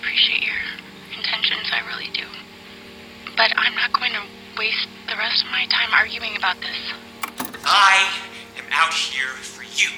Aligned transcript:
appreciate 0.00 0.42
your 0.42 0.56
intentions, 1.16 1.68
I 1.72 1.84
really 1.92 2.08
do. 2.16 2.24
But 3.36 3.52
I'm 3.56 3.74
not 3.76 3.92
going 3.92 4.12
to 4.12 4.24
waste 4.58 4.88
the 5.08 5.16
rest 5.16 5.44
of 5.44 5.50
my 5.52 5.66
time 5.68 5.92
arguing 5.92 6.36
about 6.36 6.56
this. 6.60 6.80
I 7.64 8.08
am 8.56 8.64
out 8.72 8.92
here 8.92 9.36
for 9.44 9.62
you. 9.62 9.92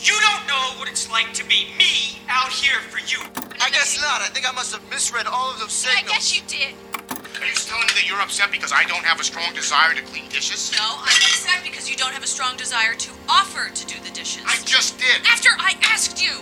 You 0.00 0.16
don't 0.16 0.48
know 0.48 0.80
what 0.80 0.88
it's 0.88 1.10
like 1.10 1.32
to 1.34 1.44
be 1.44 1.68
me 1.76 2.18
out 2.28 2.48
here 2.48 2.80
for 2.88 2.98
you. 2.98 3.20
I 3.60 3.68
guess 3.70 4.00
not. 4.00 4.22
I 4.22 4.28
think 4.32 4.48
I 4.48 4.52
must 4.52 4.72
have 4.72 4.82
misread 4.88 5.26
all 5.26 5.52
of 5.52 5.60
those 5.60 5.72
signals. 5.72 6.08
I 6.08 6.14
guess 6.14 6.34
you 6.34 6.42
did. 6.48 6.74
Are 7.12 7.46
you 7.46 7.52
telling 7.52 7.86
me 7.86 7.92
that 7.96 8.08
you're 8.08 8.20
upset 8.20 8.50
because 8.50 8.72
I 8.72 8.84
don't 8.84 9.04
have 9.04 9.20
a 9.20 9.24
strong 9.24 9.52
desire 9.54 9.94
to 9.94 10.02
clean 10.02 10.28
dishes? 10.28 10.72
No, 10.76 10.96
I'm 11.00 11.04
upset 11.04 11.60
because 11.62 11.88
you 11.88 11.96
don't 11.96 12.12
have 12.12 12.22
a 12.24 12.26
strong 12.26 12.56
desire 12.56 12.94
to 12.94 13.10
offer 13.28 13.72
to 13.72 13.86
do 13.86 14.00
the 14.02 14.10
dishes. 14.10 14.42
I 14.46 14.56
just 14.64 14.98
did. 14.98 15.20
After 15.28 15.50
I 15.58 15.76
asked 15.92 16.22
you. 16.22 16.40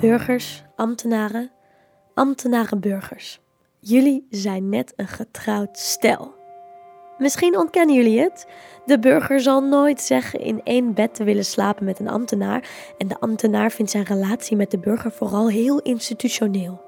Burgers, 0.00 0.64
ambtenaren, 0.76 1.50
ambtenaren-burgers. 2.14 3.40
Jullie 3.80 4.26
zijn 4.30 4.68
net 4.68 4.92
een 4.96 5.08
getrouwd 5.08 5.78
stel. 5.78 6.34
Misschien 7.18 7.58
ontkennen 7.58 7.94
jullie 7.94 8.20
het. 8.20 8.46
De 8.84 8.98
burger 8.98 9.40
zal 9.40 9.60
nooit 9.60 10.00
zeggen 10.00 10.40
in 10.40 10.60
één 10.64 10.94
bed 10.94 11.14
te 11.14 11.24
willen 11.24 11.44
slapen 11.44 11.84
met 11.84 11.98
een 11.98 12.08
ambtenaar 12.08 12.68
en 12.98 13.08
de 13.08 13.20
ambtenaar 13.20 13.70
vindt 13.70 13.90
zijn 13.90 14.04
relatie 14.04 14.56
met 14.56 14.70
de 14.70 14.78
burger 14.78 15.12
vooral 15.12 15.48
heel 15.48 15.78
institutioneel. 15.78 16.80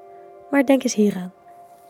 Maar 0.50 0.64
denk 0.64 0.82
eens 0.82 0.94
hieraan. 0.94 1.32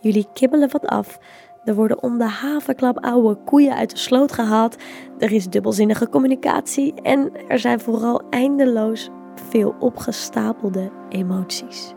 Jullie 0.00 0.26
kibbelen 0.32 0.70
wat 0.70 0.86
af. 0.86 1.18
Er 1.64 1.74
worden 1.74 2.02
om 2.02 2.18
de 2.18 2.28
havenklap 2.28 3.04
oude 3.04 3.38
koeien 3.44 3.74
uit 3.74 3.90
de 3.90 3.96
sloot 3.96 4.32
gehaald. 4.32 4.76
Er 5.18 5.32
is 5.32 5.48
dubbelzinnige 5.48 6.08
communicatie 6.08 6.94
en 7.02 7.32
er 7.48 7.58
zijn 7.58 7.80
vooral 7.80 8.22
eindeloos 8.30 9.10
veel 9.48 9.74
opgestapelde 9.78 10.90
emoties. 11.08 11.94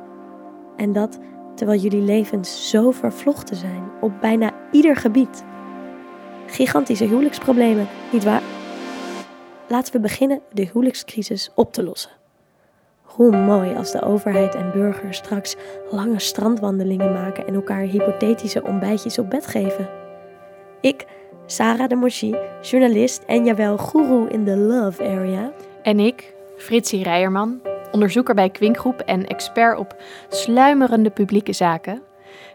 En 0.75 0.93
dat 0.93 1.19
terwijl 1.55 1.79
jullie 1.79 2.01
levens 2.01 2.69
zo 2.69 2.91
vervlochten 2.91 3.55
zijn 3.55 3.83
op 4.01 4.11
bijna 4.21 4.51
ieder 4.71 4.95
gebied. 4.95 5.43
Gigantische 6.45 7.05
huwelijksproblemen, 7.05 7.87
nietwaar? 8.11 8.41
Laten 9.67 9.93
we 9.93 9.99
beginnen 9.99 10.41
de 10.51 10.69
huwelijkscrisis 10.73 11.51
op 11.55 11.73
te 11.73 11.83
lossen. 11.83 12.11
Hoe 13.01 13.37
mooi 13.37 13.75
als 13.75 13.91
de 13.91 14.01
overheid 14.01 14.55
en 14.55 14.71
burgers 14.71 15.17
straks 15.17 15.55
lange 15.89 16.19
strandwandelingen 16.19 17.13
maken 17.13 17.47
en 17.47 17.53
elkaar 17.53 17.81
hypothetische 17.81 18.63
ontbijtjes 18.63 19.17
op 19.17 19.29
bed 19.29 19.47
geven. 19.47 19.89
Ik, 20.81 21.05
Sarah 21.45 21.89
de 21.89 21.95
Moshi, 21.95 22.35
journalist 22.61 23.23
en 23.25 23.45
jawel 23.45 23.77
goeroe 23.77 24.29
in 24.29 24.43
de 24.43 24.57
love 24.57 25.03
area, 25.03 25.51
En 25.81 25.99
ik, 25.99 26.33
Fritsie 26.57 27.03
Rijerman, 27.03 27.61
onderzoeker 27.91 28.35
bij 28.35 28.49
Kwinkgroep 28.49 28.99
en 28.99 29.27
expert 29.27 29.77
op 29.77 29.95
sluimerende 30.29 31.09
publieke 31.09 31.53
zaken, 31.53 32.01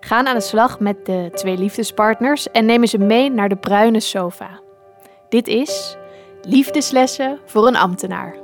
gaan 0.01 0.27
aan 0.27 0.35
de 0.35 0.41
slag 0.41 0.81
met 0.81 1.07
de 1.07 1.31
twee 1.35 1.59
liefdespartners 1.59 2.51
en 2.51 2.67
nemen 2.67 2.89
ze 2.89 2.99
mee 2.99 3.31
naar 3.31 3.49
de 3.49 3.57
bruine 3.57 4.01
sofa. 4.01 4.61
Dit 5.29 5.49
is 5.49 5.97
Liefdeslessen 6.43 7.39
voor 7.45 7.67
een 7.67 7.77
ambtenaar. 7.77 8.37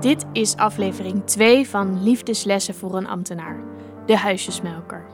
Dit 0.00 0.24
is 0.32 0.56
aflevering 0.56 1.24
2 1.24 1.68
van 1.68 2.02
Liefdeslessen 2.02 2.74
voor 2.74 2.96
een 2.96 3.06
ambtenaar, 3.06 3.56
de 4.06 4.16
huisjesmelker. 4.16 5.04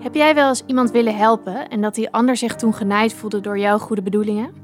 Heb 0.00 0.14
jij 0.14 0.34
wel 0.34 0.48
eens 0.48 0.62
iemand 0.66 0.90
willen 0.90 1.16
helpen 1.16 1.68
en 1.68 1.80
dat 1.80 1.94
die 1.94 2.10
ander 2.10 2.36
zich 2.36 2.54
toen 2.54 2.74
genaaid 2.74 3.14
voelde 3.14 3.40
door 3.40 3.58
jouw 3.58 3.78
goede 3.78 4.02
bedoelingen? 4.02 4.63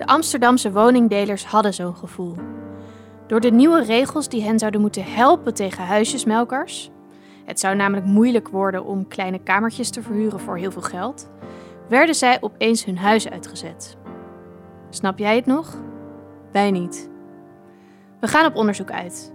De 0.00 0.06
Amsterdamse 0.06 0.72
woningdelers 0.72 1.44
hadden 1.44 1.74
zo'n 1.74 1.94
gevoel. 1.94 2.34
Door 3.26 3.40
de 3.40 3.50
nieuwe 3.50 3.82
regels 3.82 4.28
die 4.28 4.42
hen 4.42 4.58
zouden 4.58 4.80
moeten 4.80 5.04
helpen 5.04 5.54
tegen 5.54 5.84
huisjesmelkers, 5.84 6.90
het 7.44 7.60
zou 7.60 7.76
namelijk 7.76 8.06
moeilijk 8.06 8.48
worden 8.48 8.84
om 8.84 9.08
kleine 9.08 9.38
kamertjes 9.38 9.90
te 9.90 10.02
verhuren 10.02 10.40
voor 10.40 10.56
heel 10.56 10.70
veel 10.70 10.82
geld, 10.82 11.30
werden 11.88 12.14
zij 12.14 12.38
opeens 12.40 12.84
hun 12.84 12.98
huis 12.98 13.30
uitgezet. 13.30 13.96
Snap 14.90 15.18
jij 15.18 15.36
het 15.36 15.46
nog? 15.46 15.76
Wij 16.52 16.70
niet. 16.70 17.10
We 18.20 18.26
gaan 18.26 18.46
op 18.46 18.56
onderzoek 18.56 18.90
uit. 18.90 19.32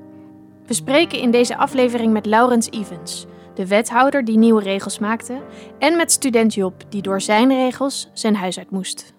We 0.65 0.73
spreken 0.73 1.19
in 1.19 1.31
deze 1.31 1.57
aflevering 1.57 2.13
met 2.13 2.25
Laurens 2.25 2.69
Evans, 2.69 3.25
de 3.53 3.67
wethouder 3.67 4.25
die 4.25 4.37
nieuwe 4.37 4.61
regels 4.61 4.99
maakte, 4.99 5.41
en 5.79 5.97
met 5.97 6.11
student 6.11 6.53
Job, 6.53 6.83
die 6.89 7.01
door 7.01 7.21
zijn 7.21 7.49
regels 7.49 8.09
zijn 8.13 8.35
huis 8.35 8.57
uit 8.57 8.71
moest. 8.71 9.14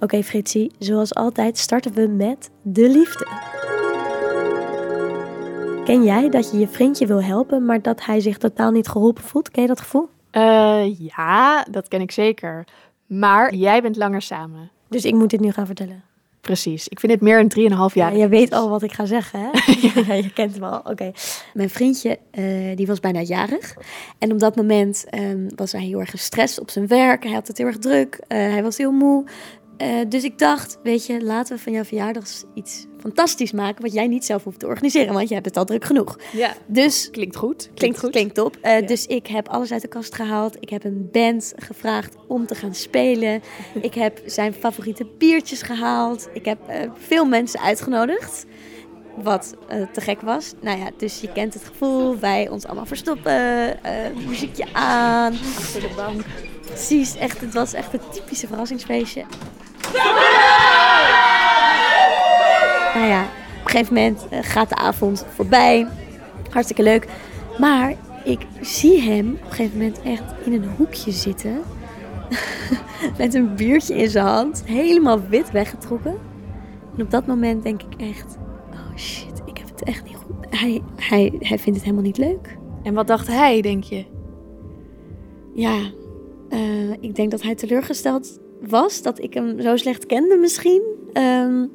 Oké 0.00 0.22
Fritsie, 0.22 0.72
zoals 0.78 1.14
altijd 1.14 1.58
starten 1.58 1.92
we 1.92 2.06
met 2.06 2.50
de 2.62 2.88
liefde. 2.88 3.26
Ken 5.84 6.04
jij 6.04 6.28
dat 6.30 6.50
je 6.50 6.58
je 6.58 6.68
vriendje 6.68 7.06
wil 7.06 7.22
helpen, 7.22 7.64
maar 7.64 7.82
dat 7.82 8.04
hij 8.04 8.20
zich 8.20 8.38
totaal 8.38 8.70
niet 8.70 8.88
geholpen 8.88 9.22
voelt? 9.24 9.50
Ken 9.50 9.62
je 9.62 9.68
dat 9.68 9.80
gevoel? 9.80 10.08
Eh, 10.30 10.98
ja, 10.98 11.66
dat 11.70 11.88
ken 11.88 12.00
ik 12.00 12.10
zeker. 12.10 12.64
Maar 13.06 13.54
jij 13.54 13.82
bent 13.82 13.96
langer 13.96 14.22
samen. 14.22 14.70
Dus 14.88 15.04
ik 15.04 15.14
moet 15.14 15.30
dit 15.30 15.40
nu 15.40 15.50
gaan 15.52 15.66
vertellen. 15.66 16.02
Precies. 16.40 16.88
Ik 16.88 17.00
vind 17.00 17.12
het 17.12 17.20
meer 17.20 17.38
een 17.38 17.48
3,5 17.48 17.94
jaar. 17.94 18.12
Ja, 18.12 18.18
je 18.22 18.28
weet 18.28 18.52
al 18.52 18.68
wat 18.68 18.82
ik 18.82 18.92
ga 18.92 19.04
zeggen, 19.04 19.40
hè? 19.40 19.50
ja, 20.06 20.14
je 20.14 20.32
kent 20.32 20.54
hem 20.54 20.64
al. 20.64 20.78
Oké. 20.84 21.12
Mijn 21.54 21.70
vriendje, 21.70 22.18
eh, 22.30 22.44
die 22.76 22.86
was 22.86 23.00
bijna 23.00 23.20
jarig. 23.20 23.76
En 24.18 24.32
op 24.32 24.38
dat 24.38 24.56
moment 24.56 25.04
ehm, 25.10 25.48
was 25.56 25.72
hij 25.72 25.82
heel 25.84 26.00
erg 26.00 26.10
gestrest 26.10 26.60
op 26.60 26.70
zijn 26.70 26.86
werk. 26.86 27.22
Hij 27.22 27.32
had 27.32 27.46
het 27.48 27.58
heel 27.58 27.66
erg 27.66 27.78
druk. 27.78 28.20
eh, 28.28 28.38
hij 28.38 28.62
was 28.62 28.76
heel 28.76 28.92
moe. 28.92 29.24
Eh, 29.76 29.88
dus 30.08 30.24
ik 30.24 30.38
dacht, 30.38 30.78
weet 30.82 31.06
je, 31.06 31.24
laten 31.24 31.56
we 31.56 31.62
van 31.62 31.72
jouw 31.72 31.84
verjaardag 31.84 32.24
iets 32.54 32.86
fantastisch 33.00 33.52
maken... 33.52 33.82
wat 33.82 33.92
jij 33.92 34.06
niet 34.06 34.24
zelf 34.24 34.44
hoeft 34.44 34.58
te 34.58 34.66
organiseren, 34.66 35.12
want 35.14 35.28
je 35.28 35.34
hebt 35.34 35.46
het 35.46 35.56
al 35.56 35.64
druk 35.64 35.84
genoeg. 35.84 36.18
Ja, 36.32 36.54
Dus 36.66 37.10
klinkt 37.10 37.36
goed. 37.36 37.70
Klinkt, 37.74 38.10
klinkt 38.10 38.34
top. 38.34 38.56
Eh, 38.60 38.80
Ja. 38.80 38.86
Dus 38.86 39.06
ik 39.06 39.26
heb 39.26 39.48
alles 39.48 39.72
uit 39.72 39.82
de 39.82 39.88
kast 39.88 40.14
gehaald. 40.14 40.56
Ik 40.60 40.68
heb 40.68 40.84
een 40.84 41.08
band 41.12 41.52
gevraagd 41.56 42.16
om 42.26 42.46
te 42.46 42.54
gaan 42.54 42.74
spelen. 42.74 43.42
ik 43.82 43.94
heb 43.94 44.20
zijn 44.26 44.52
favoriete 44.52 45.06
biertjes 45.18 45.62
gehaald. 45.62 46.28
Ik 46.32 46.44
heb 46.44 46.58
eh, 46.68 46.90
veel 46.94 47.24
mensen 47.24 47.60
uitgenodigd. 47.60 48.46
Wat 49.22 49.54
te 49.92 50.00
gek 50.00 50.20
was. 50.20 50.52
Nou 50.60 50.78
ja, 50.78 50.90
dus 50.96 51.20
je 51.20 51.32
kent 51.32 51.54
het 51.54 51.64
gevoel. 51.64 52.18
Wij 52.18 52.48
ons 52.48 52.66
allemaal 52.66 52.86
verstoppen. 52.86 53.78
muziekje 54.26 54.64
aan. 54.72 55.32
Achter 55.32 55.80
de 55.80 55.90
bank. 55.96 56.22
Precies, 56.66 57.16
echt, 57.16 57.40
het 57.40 57.54
was 57.54 57.72
echt 57.72 57.92
een 57.92 58.00
typische 58.12 58.46
verrassingsfeestje. 58.46 59.24
Nou 62.94 63.08
ja, 63.08 63.22
op 63.22 63.64
een 63.64 63.70
gegeven 63.70 63.94
moment 63.94 64.26
eh, 64.28 64.38
gaat 64.42 64.68
de 64.68 64.74
avond 64.74 65.26
voorbij. 65.34 65.86
Hartstikke 66.50 66.82
leuk. 66.82 67.06
Maar 67.58 67.94
ik 68.24 68.46
zie 68.60 69.00
hem 69.00 69.28
op 69.28 69.50
een 69.50 69.52
gegeven 69.52 69.78
moment 69.78 70.02
echt 70.02 70.22
in 70.44 70.52
een 70.52 70.68
hoekje 70.76 71.10
zitten. 71.10 71.62
Met 73.18 73.34
een 73.34 73.54
biertje 73.54 73.94
in 73.94 74.08
zijn 74.08 74.26
hand. 74.26 74.62
Helemaal 74.66 75.20
wit 75.28 75.50
weggetrokken. 75.50 76.16
En 76.96 77.02
op 77.02 77.10
dat 77.10 77.26
moment 77.26 77.62
denk 77.62 77.82
ik 77.82 78.00
echt... 78.00 78.36
Oh 78.72 78.96
shit, 78.96 79.42
ik 79.44 79.58
heb 79.58 79.68
het 79.68 79.82
echt 79.82 80.04
niet 80.04 80.16
goed. 80.16 80.46
Hij, 80.50 80.82
hij, 80.96 81.32
hij 81.38 81.58
vindt 81.58 81.78
het 81.78 81.82
helemaal 81.82 82.02
niet 82.02 82.18
leuk. 82.18 82.56
En 82.82 82.94
wat 82.94 83.06
dacht 83.06 83.26
hij, 83.26 83.60
denk 83.60 83.84
je? 83.84 84.04
Ja, 85.54 85.78
eh, 86.48 86.90
ik 87.00 87.14
denk 87.14 87.30
dat 87.30 87.42
hij 87.42 87.54
teleurgesteld 87.54 88.38
was 88.68 89.02
dat 89.02 89.22
ik 89.22 89.34
hem 89.34 89.60
zo 89.60 89.76
slecht 89.76 90.06
kende 90.06 90.36
misschien. 90.36 90.82
Ehm, 91.12 91.66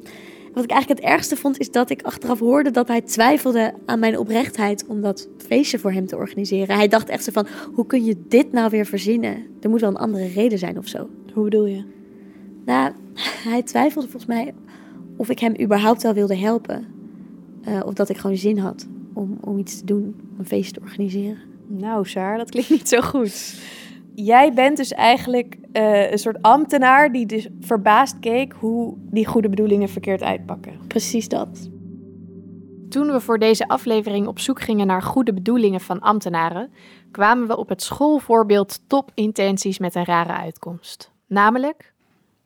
wat 0.54 0.64
ik 0.64 0.70
eigenlijk 0.70 1.00
het 1.00 1.10
ergste 1.10 1.36
vond 1.36 1.58
is 1.58 1.70
dat 1.70 1.90
ik 1.90 2.02
achteraf 2.02 2.38
hoorde 2.38 2.70
dat 2.70 2.88
hij 2.88 3.00
twijfelde 3.00 3.74
aan 3.86 3.98
mijn 3.98 4.18
oprechtheid 4.18 4.84
om 4.86 5.00
dat 5.00 5.28
feestje 5.36 5.78
voor 5.78 5.92
hem 5.92 6.06
te 6.06 6.16
organiseren. 6.16 6.76
Hij 6.76 6.88
dacht 6.88 7.08
echt 7.08 7.24
zo 7.24 7.32
van, 7.32 7.46
hoe 7.74 7.86
kun 7.86 8.04
je 8.04 8.16
dit 8.28 8.52
nou 8.52 8.70
weer 8.70 8.86
verzinnen? 8.86 9.46
Er 9.60 9.70
moet 9.70 9.80
wel 9.80 9.90
een 9.90 9.96
andere 9.96 10.26
reden 10.26 10.58
zijn 10.58 10.78
of 10.78 10.86
zo. 10.86 11.08
Hoe 11.32 11.44
bedoel 11.44 11.66
je? 11.66 11.84
Nou, 12.64 12.92
hij 13.48 13.62
twijfelde 13.62 14.08
volgens 14.08 14.32
mij 14.32 14.54
of 15.16 15.30
ik 15.30 15.38
hem 15.38 15.54
überhaupt 15.60 16.02
wel 16.02 16.14
wilde 16.14 16.36
helpen. 16.36 16.86
Eh, 17.62 17.80
of 17.84 17.94
dat 17.94 18.08
ik 18.08 18.16
gewoon 18.16 18.36
zin 18.36 18.58
had 18.58 18.86
om, 19.12 19.38
om 19.40 19.58
iets 19.58 19.78
te 19.78 19.84
doen, 19.84 20.14
om 20.30 20.38
een 20.38 20.46
feestje 20.46 20.72
te 20.72 20.80
organiseren. 20.80 21.38
Nou, 21.66 22.06
Saar, 22.06 22.38
dat 22.38 22.50
klinkt 22.50 22.70
niet 22.70 22.88
zo 22.88 23.00
goed. 23.00 23.54
Jij 24.14 24.52
bent 24.52 24.76
dus 24.76 24.92
eigenlijk 24.92 25.56
eh, 25.72 26.10
een 26.10 26.18
soort 26.18 26.42
ambtenaar 26.42 27.12
die 27.12 27.26
dus 27.26 27.48
verbaasd 27.60 28.18
keek 28.20 28.52
hoe 28.52 28.94
die 28.98 29.26
goede 29.26 29.48
bedoelingen 29.48 29.88
verkeerd 29.88 30.22
uitpakken. 30.22 30.78
Precies 30.86 31.28
dat. 31.28 31.70
Toen 32.88 33.12
we 33.12 33.20
voor 33.20 33.38
deze 33.38 33.68
aflevering 33.68 34.26
op 34.26 34.38
zoek 34.38 34.60
gingen 34.60 34.86
naar 34.86 35.02
goede 35.02 35.34
bedoelingen 35.34 35.80
van 35.80 36.00
ambtenaren, 36.00 36.72
kwamen 37.10 37.46
we 37.46 37.56
op 37.56 37.68
het 37.68 37.82
schoolvoorbeeld 37.82 38.80
topintenties 38.86 39.78
met 39.78 39.94
een 39.94 40.04
rare 40.04 40.32
uitkomst. 40.32 41.12
Namelijk 41.26 41.92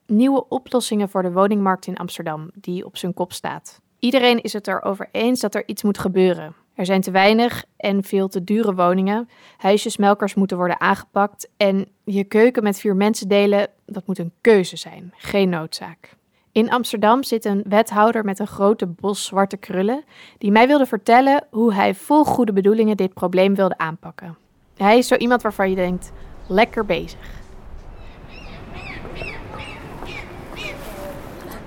nieuwe 0.07 0.49
oplossingen 0.49 1.09
voor 1.09 1.23
de 1.23 1.33
woningmarkt 1.33 1.87
in 1.87 1.97
Amsterdam, 1.97 2.51
die 2.55 2.85
op 2.85 2.97
zijn 2.97 3.15
kop 3.15 3.33
staat. 3.33 3.81
Iedereen 3.99 4.43
is 4.43 4.53
het 4.53 4.69
erover 4.69 5.09
eens 5.13 5.41
dat 5.41 5.55
er 5.55 5.69
iets 5.69 5.83
moet 5.83 5.99
gebeuren. 5.99 6.55
Er 6.77 6.87
zijn 6.87 7.01
te 7.01 7.11
weinig 7.11 7.65
en 7.77 8.05
veel 8.05 8.29
te 8.29 8.45
dure 8.45 8.75
woningen. 8.75 9.29
Huisjesmelkers 9.57 10.35
moeten 10.35 10.57
worden 10.57 10.81
aangepakt. 10.81 11.49
En 11.57 11.89
je 12.05 12.25
keuken 12.25 12.63
met 12.63 12.81
vier 12.81 12.97
mensen 12.97 13.29
delen, 13.29 13.69
dat 13.87 14.07
moet 14.07 14.19
een 14.19 14.33
keuze 14.41 14.77
zijn, 14.77 15.13
geen 15.17 15.49
noodzaak. 15.49 16.17
In 16.53 16.71
Amsterdam 16.71 17.23
zit 17.23 17.45
een 17.45 17.65
wethouder 17.69 18.25
met 18.25 18.39
een 18.39 18.47
grote 18.47 18.87
bos 18.87 19.25
zwarte 19.25 19.57
krullen 19.57 20.05
die 20.39 20.51
mij 20.51 20.67
wilde 20.67 20.87
vertellen 20.87 21.47
hoe 21.51 21.75
hij 21.75 21.95
vol 21.95 22.25
goede 22.25 22.53
bedoelingen 22.53 22.97
dit 22.97 23.15
probleem 23.15 23.55
wilde 23.55 23.79
aanpakken. 23.79 24.37
Hij 24.77 24.99
is 24.99 25.07
zo 25.07 25.15
iemand 25.15 25.43
waarvan 25.43 25.71
je 25.71 25.77
denkt, 25.77 26.13
lekker 26.47 26.85
bezig. 26.85 27.31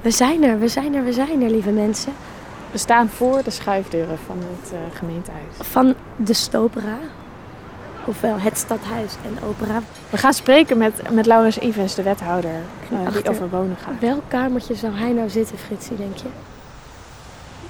We 0.01 0.11
zijn 0.11 0.44
er, 0.44 0.59
we 0.59 0.67
zijn 0.67 0.95
er, 0.95 1.03
we 1.03 1.13
zijn 1.13 1.41
er, 1.41 1.50
lieve 1.50 1.71
mensen. 1.71 2.13
We 2.71 2.77
staan 2.77 3.10
voor 3.10 3.44
de 3.44 3.50
schuifdeuren 3.50 4.18
van 4.25 4.38
het 4.38 4.74
uh, 4.74 4.80
gemeentehuis. 4.98 5.54
Van 5.60 5.95
de 6.16 6.33
Stopera, 6.33 6.98
ofwel 8.06 8.39
het 8.39 8.57
stadhuis 8.57 9.13
en 9.25 9.48
opera. 9.48 9.81
We 10.10 10.18
gaan 10.18 10.33
spreken 10.33 10.77
met, 10.77 11.12
met 11.12 11.25
Laurens 11.25 11.57
Ivens, 11.57 11.95
de 11.95 12.04
wethouder, 12.04 12.51
uh, 12.92 13.13
die 13.13 13.30
over 13.30 13.50
wonen 13.50 13.77
gaat. 13.77 14.00
Welk 14.00 14.24
kamertje 14.27 14.75
zou 14.75 14.94
hij 14.94 15.12
nou 15.12 15.30
zitten, 15.30 15.57
Fritsie, 15.57 15.98
denk 15.98 16.18
je? 16.18 16.27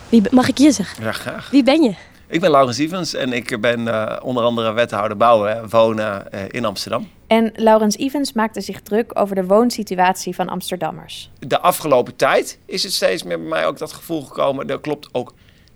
Wie, 0.09 0.23
mag 0.31 0.47
ik 0.47 0.57
je 0.57 0.71
zeggen? 0.71 1.03
Ja, 1.03 1.11
graag. 1.11 1.49
Wie 1.49 1.63
ben 1.63 1.81
je? 1.81 1.95
Ik 2.31 2.39
ben 2.39 2.51
Laurens 2.51 2.79
Ivens 2.79 3.13
en 3.13 3.33
ik 3.33 3.61
ben 3.61 3.87
eh, 3.87 4.17
onder 4.23 4.43
andere 4.43 4.73
wethouder 4.73 5.17
bouwen 5.17 5.55
en 5.57 5.69
wonen 5.69 6.31
eh, 6.31 6.41
in 6.47 6.65
Amsterdam. 6.65 7.09
En 7.27 7.51
Laurens 7.55 7.95
Ivens 7.95 8.33
maakte 8.33 8.61
zich 8.61 8.81
druk 8.81 9.19
over 9.19 9.35
de 9.35 9.45
woonsituatie 9.45 10.35
van 10.35 10.49
Amsterdammers. 10.49 11.29
De 11.39 11.59
afgelopen 11.59 12.15
tijd 12.15 12.59
is 12.65 12.83
het 12.83 12.93
steeds 12.93 13.23
meer 13.23 13.39
bij 13.39 13.47
mij 13.47 13.65
ook 13.65 13.77
dat 13.77 13.93
gevoel 13.93 14.21
gekomen. 14.21 14.67
Dat 14.67 14.81
klopt 14.81 15.09
ook 15.11 15.33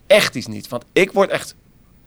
echt 0.07 0.35
iets 0.35 0.47
niet. 0.47 0.67
Want 0.67 0.85
ik 0.91 1.11
word 1.11 1.29
echt 1.29 1.55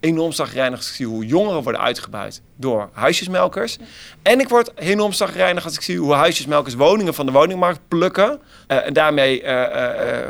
enorm 0.00 0.32
zagrijnig 0.32 0.78
als 0.78 0.88
ik 0.88 0.94
zie 0.94 1.06
hoe 1.06 1.26
jongeren 1.26 1.62
worden 1.62 1.81
uitgebuit 1.81 2.43
door 2.56 2.88
huisjesmelkers. 2.93 3.78
En 4.22 4.40
ik 4.40 4.48
word 4.48 4.72
enorm 4.75 5.12
zagrijnig 5.12 5.64
als 5.64 5.75
ik 5.75 5.82
zie 5.82 5.98
hoe 5.98 6.12
huisjesmelkers 6.12 6.75
woningen 6.75 7.14
van 7.14 7.26
de 7.26 7.32
woningmarkt 7.32 7.81
plukken. 7.88 8.40
eh, 8.66 8.87
en 8.87 8.93
daarmee 8.93 9.43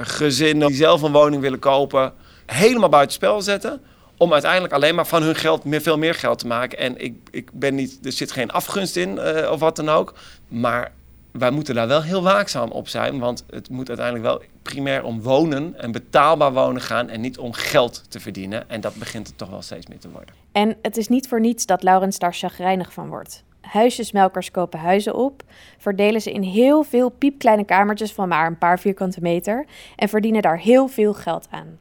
gezinnen 0.03 0.69
die 0.69 0.77
zelf 0.77 1.03
een 1.03 1.13
woning 1.13 1.43
willen 1.43 1.59
kopen 1.59 2.13
helemaal 2.47 2.89
buitenspel 2.89 3.43
zetten. 3.43 3.81
Om 4.17 4.33
uiteindelijk 4.33 4.73
alleen 4.73 4.95
maar 4.95 5.07
van 5.07 5.23
hun 5.23 5.35
geld 5.35 5.65
meer, 5.65 5.81
veel 5.81 5.99
meer 5.99 6.15
geld 6.15 6.39
te 6.39 6.47
maken. 6.47 6.79
En 6.79 7.03
ik, 7.03 7.17
ik 7.31 7.51
ben 7.53 7.75
niet, 7.75 7.99
er 8.03 8.13
zit 8.13 8.33
geen 8.33 8.51
afgunst 8.51 8.97
in 8.97 9.19
eh, 9.19 9.51
of 9.51 9.61
wat 9.61 9.77
dan 9.77 9.89
ook. 9.89 10.15
Maar 10.49 10.93
wij 11.31 11.51
moeten 11.51 11.75
daar 11.75 11.89
wel 11.89 12.03
heel 12.03 12.23
waakzaam 12.23 12.71
op 12.71 12.89
zijn. 12.89 13.19
Want 13.19 13.45
het 13.51 13.69
moet 13.69 13.89
uiteindelijk 13.89 14.27
wel 14.27 14.43
primair 14.63 15.05
om 15.05 15.23
wonen 15.23 15.75
en 15.79 15.93
betaalbaar 15.93 16.53
wonen 16.53 16.83
gaan. 16.83 17.09
En 17.09 17.21
niet 17.21 17.39
om 17.39 17.53
geld 17.53 18.03
te 18.09 18.21
verdienen. 18.21 18.71
En 18.71 18.81
dat 18.81 18.95
begint 18.95 19.27
het 19.27 19.39
toch 19.39 19.51
wel 19.51 19.63
steeds 19.63 19.87
meer 19.87 19.99
te 19.99 20.11
worden. 20.11 20.35
En 20.53 20.77
het 20.83 20.97
is 20.97 21.09
niet 21.09 21.29
voor 21.29 21.41
niets 21.41 21.67
dat 21.67 21.83
Laurens 21.83 22.19
daar 22.19 22.35
chagrijnig 22.35 22.93
van 22.93 23.09
wordt. 23.09 23.45
Huisjesmelkers 23.61 24.51
kopen 24.51 24.79
huizen 24.79 25.15
op, 25.15 25.43
verdelen 25.79 26.21
ze 26.21 26.33
in 26.33 26.43
heel 26.43 26.83
veel 26.83 27.09
piepkleine 27.09 27.65
kamertjes 27.65 28.13
van 28.13 28.29
maar 28.29 28.47
een 28.47 28.59
paar 28.59 28.79
vierkante 28.79 29.21
meter 29.21 29.67
en 29.97 30.09
verdienen 30.09 30.43
daar 30.43 30.59
heel 30.59 30.89
veel 30.89 31.15
geld 31.15 31.47
aan. 31.51 31.79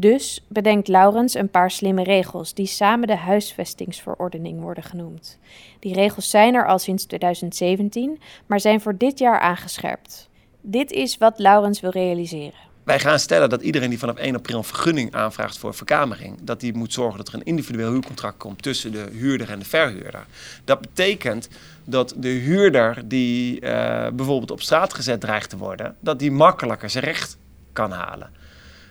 Dus 0.00 0.44
bedenkt 0.48 0.88
Laurens 0.88 1.34
een 1.34 1.50
paar 1.50 1.70
slimme 1.70 2.02
regels 2.02 2.54
die 2.54 2.66
samen 2.66 3.06
de 3.06 3.16
huisvestingsverordening 3.16 4.60
worden 4.60 4.82
genoemd. 4.82 5.38
Die 5.78 5.94
regels 5.94 6.30
zijn 6.30 6.54
er 6.54 6.66
al 6.66 6.78
sinds 6.78 7.04
2017, 7.04 8.20
maar 8.46 8.60
zijn 8.60 8.80
voor 8.80 8.96
dit 8.96 9.18
jaar 9.18 9.40
aangescherpt. 9.40 10.28
Dit 10.60 10.90
is 10.90 11.16
wat 11.16 11.38
Laurens 11.38 11.80
wil 11.80 11.90
realiseren. 11.90 12.58
Wij 12.82 13.00
gaan 13.00 13.18
stellen 13.18 13.48
dat 13.48 13.62
iedereen 13.62 13.88
die 13.88 13.98
vanaf 13.98 14.16
1 14.16 14.34
april 14.34 14.58
een 14.58 14.64
vergunning 14.64 15.14
aanvraagt 15.14 15.58
voor 15.58 15.74
verkamering, 15.74 16.36
dat 16.40 16.60
die 16.60 16.74
moet 16.74 16.92
zorgen 16.92 17.18
dat 17.18 17.28
er 17.28 17.34
een 17.34 17.44
individueel 17.44 17.90
huurcontract 17.90 18.38
komt 18.38 18.62
tussen 18.62 18.92
de 18.92 19.08
huurder 19.12 19.50
en 19.50 19.58
de 19.58 19.64
verhuurder. 19.64 20.26
Dat 20.64 20.80
betekent 20.80 21.48
dat 21.84 22.14
de 22.16 22.28
huurder 22.28 23.08
die 23.08 23.60
eh, 23.60 24.12
bijvoorbeeld 24.12 24.50
op 24.50 24.62
straat 24.62 24.94
gezet 24.94 25.20
dreigt 25.20 25.50
te 25.50 25.56
worden, 25.56 25.96
dat 26.00 26.18
die 26.18 26.30
makkelijker 26.30 26.90
zijn 26.90 27.04
recht 27.04 27.36
kan 27.72 27.90
halen. 27.90 28.30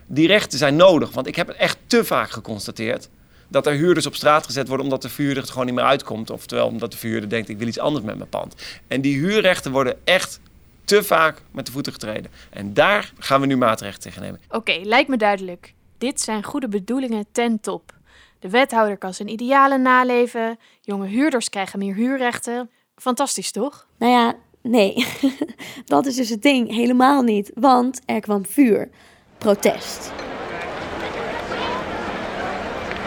Die 0.07 0.27
rechten 0.27 0.57
zijn 0.57 0.75
nodig, 0.75 1.11
want 1.11 1.27
ik 1.27 1.35
heb 1.35 1.47
het 1.47 1.57
echt 1.57 1.77
te 1.87 2.05
vaak 2.05 2.29
geconstateerd 2.29 3.09
dat 3.47 3.67
er 3.67 3.73
huurders 3.73 4.05
op 4.05 4.15
straat 4.15 4.45
gezet 4.45 4.67
worden 4.67 4.85
omdat 4.85 5.01
de 5.01 5.09
verhuurder 5.09 5.41
het 5.41 5.51
gewoon 5.51 5.65
niet 5.65 5.75
meer 5.75 5.83
uitkomt. 5.83 6.29
Oftewel 6.29 6.67
omdat 6.67 6.91
de 6.91 6.97
verhuurder 6.97 7.29
denkt 7.29 7.49
ik 7.49 7.57
wil 7.57 7.67
iets 7.67 7.79
anders 7.79 8.05
met 8.05 8.17
mijn 8.17 8.29
pand. 8.29 8.55
En 8.87 9.01
die 9.01 9.17
huurrechten 9.17 9.71
worden 9.71 9.99
echt 10.03 10.39
te 10.85 11.03
vaak 11.03 11.41
met 11.51 11.65
de 11.65 11.71
voeten 11.71 11.93
getreden. 11.93 12.31
En 12.49 12.73
daar 12.73 13.13
gaan 13.19 13.41
we 13.41 13.47
nu 13.47 13.57
maatregelen 13.57 14.01
tegen 14.01 14.21
nemen. 14.21 14.39
Oké, 14.49 14.79
lijkt 14.83 15.09
me 15.09 15.17
duidelijk. 15.17 15.73
Dit 15.97 16.21
zijn 16.21 16.43
goede 16.43 16.67
bedoelingen 16.67 17.25
ten 17.31 17.59
top. 17.59 17.95
De 18.39 18.49
wethouder 18.49 18.97
kan 18.97 19.13
zijn 19.13 19.29
idealen 19.29 19.81
naleven, 19.81 20.59
jonge 20.81 21.07
huurders 21.07 21.49
krijgen 21.49 21.79
meer 21.79 21.93
huurrechten. 21.93 22.69
Fantastisch 22.95 23.51
toch? 23.51 23.87
Nou 23.99 24.11
ja, 24.11 24.35
nee. 24.61 25.07
dat 25.85 26.05
is 26.05 26.15
dus 26.15 26.29
het 26.29 26.41
ding. 26.41 26.69
Helemaal 26.75 27.21
niet. 27.21 27.51
Want 27.53 28.01
er 28.05 28.19
kwam 28.19 28.45
vuur. 28.45 28.89
Protest. 29.37 30.11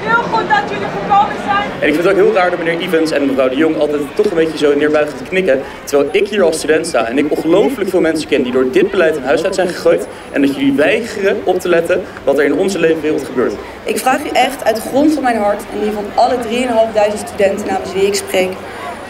Heel 0.02 0.22
goed 0.22 0.48
dat 0.48 0.70
jullie 0.70 0.86
gekomen 0.86 1.36
zijn. 1.44 1.70
En 1.80 1.88
ik 1.88 1.94
vind 1.94 1.96
het 1.96 2.06
ook 2.06 2.14
heel 2.24 2.32
raar 2.32 2.50
dat 2.50 2.58
meneer 2.58 2.80
Evans 2.80 3.10
en 3.10 3.26
mevrouw 3.26 3.48
de 3.48 3.56
Jong 3.56 3.78
altijd 3.78 4.00
toch 4.14 4.26
een 4.26 4.36
beetje 4.36 4.58
zo 4.58 4.76
neerbuigend 4.76 5.28
knikken. 5.28 5.60
Terwijl 5.84 6.08
ik 6.12 6.28
hier 6.28 6.42
als 6.42 6.56
student 6.56 6.86
sta 6.86 7.06
en 7.06 7.18
ik 7.18 7.30
ongelooflijk 7.30 7.90
veel 7.90 8.00
mensen 8.00 8.28
ken 8.28 8.42
die 8.42 8.52
door 8.52 8.70
dit 8.70 8.90
beleid 8.90 9.14
hun 9.14 9.24
huis 9.24 9.44
uit 9.44 9.54
zijn 9.54 9.68
gegooid. 9.68 10.06
En 10.32 10.42
dat 10.42 10.54
jullie 10.54 10.72
weigeren 10.72 11.40
op 11.44 11.60
te 11.60 11.68
letten 11.68 12.02
wat 12.24 12.38
er 12.38 12.44
in 12.44 12.54
onze 12.54 12.78
leefwereld 12.78 13.24
gebeurt. 13.24 13.54
Ik 13.84 13.98
vraag 13.98 14.24
u 14.24 14.28
echt 14.28 14.64
uit 14.64 14.76
de 14.76 14.82
grond 14.82 15.12
van 15.14 15.22
mijn 15.22 15.36
hart 15.36 15.62
en 15.72 15.80
die 15.80 15.92
van 15.92 16.04
alle 16.14 16.36
3.500 16.36 17.26
studenten 17.26 17.66
namens 17.66 17.92
wie 17.92 18.06
ik 18.06 18.14
spreek. 18.14 18.50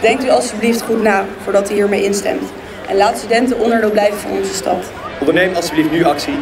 Denkt 0.01 0.25
u 0.25 0.29
alsjeblieft 0.29 0.83
goed 0.83 1.03
na 1.03 1.25
voordat 1.43 1.71
u 1.71 1.75
hiermee 1.75 2.05
instemt. 2.05 2.53
En 2.89 2.97
laat 2.97 3.19
studenten 3.19 3.59
onderdeel 3.59 3.91
blijven 3.91 4.19
van 4.19 4.31
onze 4.31 4.55
stad. 4.55 4.85
Onderneem 5.21 5.55
alsjeblieft 5.55 5.91
nu 5.91 6.05
actie 6.05 6.35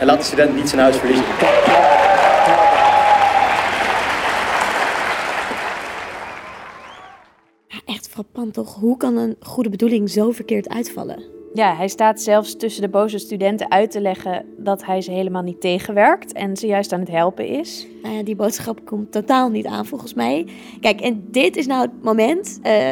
en 0.00 0.06
laat 0.06 0.18
de 0.18 0.24
student 0.24 0.54
niet 0.54 0.68
zijn 0.68 0.80
huis 0.80 0.96
verliezen. 0.96 1.24
Echt 7.84 8.08
frappant 8.08 8.54
toch? 8.54 8.74
Hoe 8.74 8.96
kan 8.96 9.16
een 9.16 9.36
goede 9.40 9.68
bedoeling 9.68 10.10
zo 10.10 10.30
verkeerd 10.30 10.68
uitvallen? 10.68 11.22
Ja, 11.54 11.76
hij 11.76 11.88
staat 11.88 12.20
zelfs 12.20 12.56
tussen 12.56 12.82
de 12.82 12.88
boze 12.88 13.18
studenten 13.18 13.70
uit 13.70 13.90
te 13.90 14.00
leggen 14.00 14.44
dat 14.58 14.84
hij 14.84 15.00
ze 15.00 15.10
helemaal 15.10 15.42
niet 15.42 15.60
tegenwerkt 15.60 16.32
en 16.32 16.56
ze 16.56 16.66
juist 16.66 16.92
aan 16.92 17.00
het 17.00 17.10
helpen 17.10 17.46
is. 17.46 17.86
Nou 18.02 18.14
ja, 18.14 18.22
die 18.22 18.36
boodschap 18.36 18.84
komt 18.84 19.12
totaal 19.12 19.48
niet 19.48 19.66
aan 19.66 19.86
volgens 19.86 20.14
mij. 20.14 20.46
Kijk, 20.80 21.00
en 21.00 21.24
dit 21.30 21.56
is 21.56 21.66
nou 21.66 21.82
het 21.82 22.02
moment, 22.02 22.58
eh, 22.62 22.88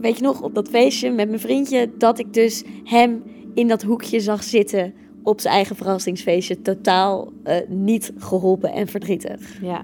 weet 0.00 0.16
je 0.16 0.22
nog, 0.22 0.42
op 0.42 0.54
dat 0.54 0.68
feestje 0.68 1.10
met 1.10 1.28
mijn 1.28 1.40
vriendje, 1.40 1.90
dat 1.98 2.18
ik 2.18 2.34
dus 2.34 2.64
hem 2.84 3.22
in 3.54 3.68
dat 3.68 3.82
hoekje 3.82 4.20
zag 4.20 4.42
zitten 4.42 4.94
op 5.22 5.40
zijn 5.40 5.54
eigen 5.54 5.76
verrassingsfeestje. 5.76 6.62
Totaal 6.62 7.32
eh, 7.42 7.56
niet 7.68 8.12
geholpen 8.18 8.72
en 8.72 8.86
verdrietig. 8.86 9.60
Ja. 9.62 9.82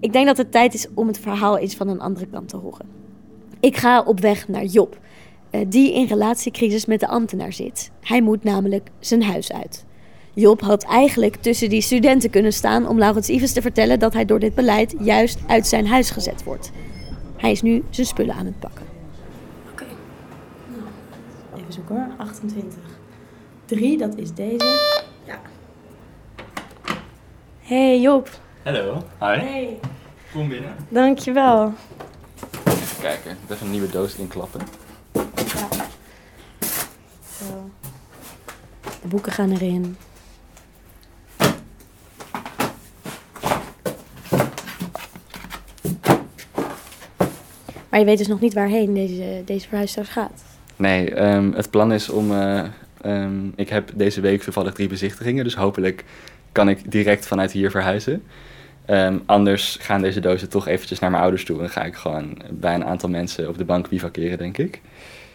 Ik 0.00 0.12
denk 0.12 0.26
dat 0.26 0.36
het 0.36 0.52
tijd 0.52 0.74
is 0.74 0.86
om 0.94 1.06
het 1.06 1.18
verhaal 1.18 1.58
eens 1.58 1.76
van 1.76 1.88
een 1.88 2.00
andere 2.00 2.26
kant 2.26 2.48
te 2.48 2.56
horen. 2.56 2.86
Ik 3.60 3.76
ga 3.76 4.02
op 4.02 4.20
weg 4.20 4.48
naar 4.48 4.64
Job, 4.64 4.98
eh, 5.50 5.60
die 5.68 5.94
in 5.94 6.06
relatiecrisis 6.06 6.86
met 6.86 7.00
de 7.00 7.08
ambtenaar 7.08 7.52
zit. 7.52 7.90
Hij 8.00 8.22
moet 8.22 8.44
namelijk 8.44 8.90
zijn 8.98 9.22
huis 9.22 9.52
uit. 9.52 9.86
Job 10.34 10.60
had 10.60 10.84
eigenlijk 10.84 11.36
tussen 11.36 11.68
die 11.68 11.80
studenten 11.80 12.30
kunnen 12.30 12.52
staan 12.52 12.88
om 12.88 12.98
Laurens 12.98 13.28
Ivens 13.28 13.52
te 13.52 13.62
vertellen 13.62 13.98
dat 13.98 14.12
hij 14.12 14.24
door 14.24 14.38
dit 14.38 14.54
beleid 14.54 14.94
juist 15.00 15.38
uit 15.46 15.66
zijn 15.66 15.86
huis 15.86 16.10
gezet 16.10 16.44
wordt. 16.44 16.70
Hij 17.36 17.50
is 17.50 17.62
nu 17.62 17.84
zijn 17.90 18.06
spullen 18.06 18.34
aan 18.34 18.46
het 18.46 18.58
pakken. 18.58 18.86
Oké. 19.72 19.84
Even 21.56 21.72
zoeken 21.72 21.94
hoor. 21.94 22.14
28. 22.16 22.78
3, 23.68 23.98
dat 23.98 24.16
is 24.16 24.32
deze. 24.34 24.78
Ja. 25.24 25.40
Hey 27.60 28.00
Job. 28.00 28.28
Hallo. 28.62 29.02
Hi. 29.20 29.26
Hey. 29.26 29.78
Kom 30.32 30.48
binnen. 30.48 30.74
Dankjewel. 30.88 31.72
Even 32.64 33.00
kijken. 33.00 33.36
Even 33.50 33.66
een 33.66 33.72
nieuwe 33.72 33.90
doos 33.90 34.14
inklappen. 34.14 34.60
Ja. 35.12 35.68
Zo. 37.38 37.70
De 39.02 39.08
boeken 39.08 39.32
gaan 39.32 39.50
erin. 39.52 39.96
Maar 47.88 48.00
je 48.00 48.04
weet 48.04 48.18
dus 48.18 48.26
nog 48.26 48.40
niet 48.40 48.54
waarheen 48.54 48.94
deze, 48.94 49.42
deze 49.44 49.68
verhuisdoos 49.68 50.08
gaat. 50.08 50.42
Nee, 50.76 51.14
ehm, 51.14 51.52
het 51.52 51.70
plan 51.70 51.92
is 51.92 52.08
om... 52.08 52.32
eh, 52.32 52.64
ehm, 53.00 53.46
ik 53.56 53.68
heb 53.68 53.90
deze 53.94 54.20
week 54.20 54.42
toevallig 54.42 54.72
drie 54.72 54.88
bezichtigingen. 54.88 55.44
Dus 55.44 55.54
hopelijk 55.54 56.04
kan 56.52 56.68
ik 56.68 56.90
direct 56.90 57.26
vanuit 57.26 57.52
hier 57.52 57.70
verhuizen. 57.70 58.22
Ehm, 58.84 59.18
anders 59.26 59.78
gaan 59.80 60.00
deze 60.00 60.20
dozen 60.20 60.48
toch 60.48 60.66
eventjes 60.66 60.98
naar 60.98 61.10
mijn 61.10 61.22
ouders 61.22 61.44
toe. 61.44 61.62
En 61.62 61.70
ga 61.70 61.84
ik 61.84 61.94
gewoon 61.94 62.38
bij 62.50 62.74
een 62.74 62.84
aantal 62.84 63.08
mensen 63.08 63.48
op 63.48 63.58
de 63.58 63.64
bank 63.64 63.88
bivakeren, 63.88 64.38
denk 64.38 64.58
ik. 64.58 64.80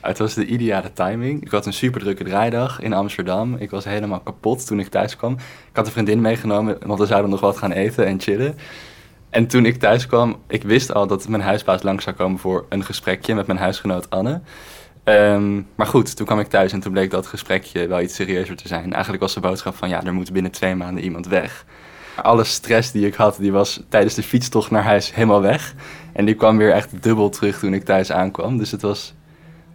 Het 0.01 0.17
was 0.17 0.33
de 0.33 0.45
ideale 0.45 0.93
timing. 0.93 1.41
Ik 1.41 1.51
had 1.51 1.65
een 1.65 1.73
super 1.73 2.01
drukke 2.01 2.23
draaidag 2.23 2.81
in 2.81 2.93
Amsterdam. 2.93 3.55
Ik 3.55 3.69
was 3.69 3.85
helemaal 3.85 4.19
kapot 4.19 4.67
toen 4.67 4.79
ik 4.79 4.87
thuis 4.87 5.15
kwam. 5.15 5.33
Ik 5.33 5.75
had 5.75 5.85
een 5.85 5.91
vriendin 5.91 6.21
meegenomen, 6.21 6.77
want 6.85 6.99
we 6.99 7.05
zouden 7.05 7.29
nog 7.29 7.39
wat 7.39 7.57
gaan 7.57 7.71
eten 7.71 8.05
en 8.05 8.19
chillen. 8.19 8.55
En 9.29 9.47
toen 9.47 9.65
ik 9.65 9.79
thuis 9.79 10.07
kwam, 10.07 10.35
ik 10.47 10.63
wist 10.63 10.93
al 10.93 11.07
dat 11.07 11.27
mijn 11.27 11.41
huisbaas 11.41 11.83
langs 11.83 12.03
zou 12.03 12.15
komen 12.15 12.39
voor 12.39 12.65
een 12.69 12.83
gesprekje 12.83 13.35
met 13.35 13.47
mijn 13.47 13.59
huisgenoot 13.59 14.09
Anne. 14.09 14.41
Ehm, 15.03 15.61
maar 15.75 15.87
goed, 15.87 16.15
toen 16.15 16.25
kwam 16.25 16.39
ik 16.39 16.47
thuis 16.47 16.71
en 16.71 16.79
toen 16.79 16.91
bleek 16.91 17.11
dat 17.11 17.27
gesprekje 17.27 17.87
wel 17.87 18.01
iets 18.01 18.15
serieuzer 18.15 18.55
te 18.55 18.67
zijn. 18.67 18.93
Eigenlijk 18.93 19.23
was 19.23 19.33
de 19.33 19.39
boodschap 19.39 19.75
van 19.75 19.89
ja, 19.89 20.03
er 20.03 20.13
moet 20.13 20.33
binnen 20.33 20.51
twee 20.51 20.75
maanden 20.75 21.03
iemand 21.03 21.27
weg. 21.27 21.65
Alle 22.15 22.43
stress 22.43 22.91
die 22.91 23.05
ik 23.05 23.13
had, 23.13 23.37
die 23.39 23.51
was 23.51 23.83
tijdens 23.89 24.13
de 24.13 24.23
fietstocht 24.23 24.71
naar 24.71 24.83
huis 24.83 25.13
helemaal 25.13 25.41
weg. 25.41 25.73
En 26.13 26.25
die 26.25 26.35
kwam 26.35 26.57
weer 26.57 26.71
echt 26.71 27.03
dubbel 27.03 27.29
terug 27.29 27.59
toen 27.59 27.73
ik 27.73 27.83
thuis 27.83 28.11
aankwam. 28.11 28.57
Dus 28.57 28.71
het 28.71 28.81
was 28.81 29.13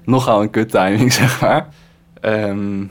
nogal 0.05 0.43
een 0.43 0.51
kut 0.51 0.71
timing, 0.71 1.13
zeg 1.23 1.41
maar. 1.41 1.69
Ehm, 2.21 2.85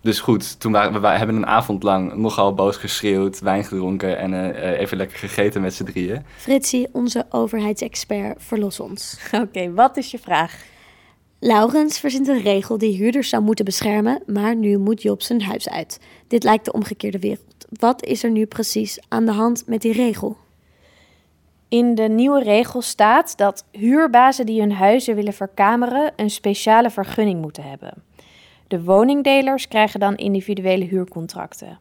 dus 0.00 0.20
goed, 0.20 0.60
toen 0.60 0.72
waren 0.72 0.92
we, 0.92 0.98
wij 0.98 1.16
hebben 1.16 1.36
een 1.36 1.46
avond 1.46 1.82
lang 1.82 2.14
nogal 2.14 2.54
boos 2.54 2.76
geschreeuwd, 2.76 3.40
wijn 3.40 3.64
gedronken 3.64 4.18
en 4.18 4.34
eh, 4.34 4.72
eh, 4.72 4.80
even 4.80 4.96
lekker 4.96 5.18
gegeten 5.18 5.60
met 5.60 5.74
z'n 5.74 5.84
drieën. 5.84 6.22
Fritsie, 6.36 6.88
onze 6.92 7.26
overheidsexpert, 7.30 8.42
verlos 8.42 8.80
ons. 8.80 9.18
Oké, 9.42 9.72
wat 9.72 9.96
is 9.96 10.10
je 10.10 10.18
vraag? 10.18 10.72
Laurens 11.46 11.98
verzint 11.98 12.28
een 12.28 12.42
regel 12.42 12.78
die 12.78 12.96
huurders 12.96 13.28
zou 13.28 13.42
moeten 13.42 13.64
beschermen, 13.64 14.22
maar 14.26 14.56
nu 14.56 14.78
moet 14.78 15.02
Job 15.02 15.22
zijn 15.22 15.42
huis 15.42 15.68
uit. 15.68 16.00
Dit 16.26 16.44
lijkt 16.44 16.64
de 16.64 16.72
omgekeerde 16.72 17.18
wereld. 17.18 17.66
Wat 17.68 18.04
is 18.04 18.22
er 18.22 18.30
nu 18.30 18.46
precies 18.46 18.98
aan 19.08 19.24
de 19.24 19.32
hand 19.32 19.66
met 19.66 19.82
die 19.82 19.92
regel? 19.92 20.36
In 21.68 21.94
de 21.94 22.02
nieuwe 22.02 22.42
regel 22.42 22.82
staat 22.82 23.36
dat 23.36 23.64
huurbazen 23.70 24.46
die 24.46 24.60
hun 24.60 24.72
huizen 24.72 25.14
willen 25.14 25.32
verkameren 25.32 26.12
een 26.16 26.30
speciale 26.30 26.90
vergunning 26.90 27.40
moeten 27.40 27.62
hebben. 27.62 28.04
De 28.68 28.82
woningdelers 28.82 29.68
krijgen 29.68 30.00
dan 30.00 30.16
individuele 30.16 30.84
huurcontracten. 30.84 31.78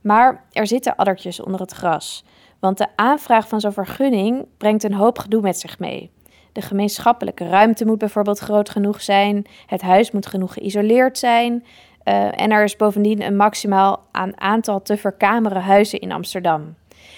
Maar 0.00 0.44
er 0.52 0.66
zitten 0.66 0.96
addertjes 0.96 1.40
onder 1.40 1.60
het 1.60 1.72
gras, 1.72 2.24
want 2.58 2.78
de 2.78 2.86
aanvraag 2.96 3.48
van 3.48 3.60
zo'n 3.60 3.72
vergunning 3.72 4.46
brengt 4.56 4.84
een 4.84 4.94
hoop 4.94 5.18
gedoe 5.18 5.40
met 5.40 5.58
zich 5.58 5.78
mee. 5.78 6.10
De 6.58 6.64
gemeenschappelijke 6.64 7.48
ruimte 7.48 7.84
moet 7.86 7.98
bijvoorbeeld 7.98 8.38
groot 8.38 8.70
genoeg 8.70 9.02
zijn, 9.02 9.46
het 9.66 9.82
huis 9.82 10.10
moet 10.10 10.26
genoeg 10.26 10.52
geïsoleerd 10.52 11.18
zijn 11.18 11.52
uh, 12.04 12.40
en 12.40 12.50
er 12.50 12.64
is 12.64 12.76
bovendien 12.76 13.22
een 13.22 13.36
maximaal 13.36 14.02
aan 14.12 14.40
aantal 14.40 14.82
te 14.82 14.96
verkameren 14.96 15.62
huizen 15.62 16.00
in 16.00 16.12
Amsterdam. 16.12 16.74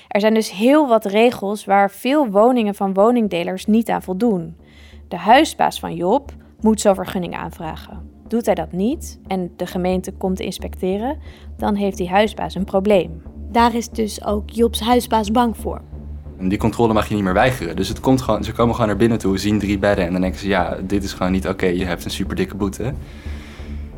Er 0.08 0.20
zijn 0.20 0.34
dus 0.34 0.50
heel 0.50 0.88
wat 0.88 1.04
regels 1.04 1.64
waar 1.64 1.90
veel 1.90 2.26
woningen 2.30 2.74
van 2.74 2.94
woningdelers 2.94 3.66
niet 3.66 3.88
aan 3.88 4.02
voldoen. 4.02 4.56
De 5.08 5.16
huisbaas 5.16 5.80
van 5.80 5.94
Job 5.94 6.32
moet 6.60 6.80
zo'n 6.80 6.94
vergunning 6.94 7.34
aanvragen. 7.34 8.10
Doet 8.28 8.46
hij 8.46 8.54
dat 8.54 8.72
niet 8.72 9.20
en 9.26 9.52
de 9.56 9.66
gemeente 9.66 10.12
komt 10.12 10.40
inspecteren, 10.40 11.18
dan 11.56 11.74
heeft 11.74 11.96
die 11.96 12.08
huisbaas 12.08 12.54
een 12.54 12.64
probleem. 12.64 13.22
Daar 13.50 13.74
is 13.74 13.88
dus 13.88 14.24
ook 14.24 14.50
Jobs 14.50 14.80
huisbaas 14.80 15.30
bang 15.30 15.56
voor. 15.56 15.89
En 16.40 16.48
die 16.48 16.58
controle 16.58 16.92
mag 16.92 17.08
je 17.08 17.14
niet 17.14 17.24
meer 17.24 17.32
weigeren. 17.32 17.76
Dus 17.76 17.88
het 17.88 18.00
komt 18.00 18.22
gewoon, 18.22 18.44
ze 18.44 18.52
komen 18.52 18.74
gewoon 18.74 18.88
naar 18.88 18.98
binnen 18.98 19.18
toe, 19.18 19.38
zien 19.38 19.58
drie 19.58 19.78
bedden 19.78 20.06
en 20.06 20.12
dan 20.12 20.20
denken 20.20 20.40
ze: 20.40 20.48
ja, 20.48 20.76
dit 20.82 21.04
is 21.04 21.12
gewoon 21.12 21.32
niet 21.32 21.48
oké, 21.48 21.66
je 21.66 21.84
hebt 21.84 22.04
een 22.04 22.10
super 22.10 22.36
dikke 22.36 22.54
boete. 22.56 22.82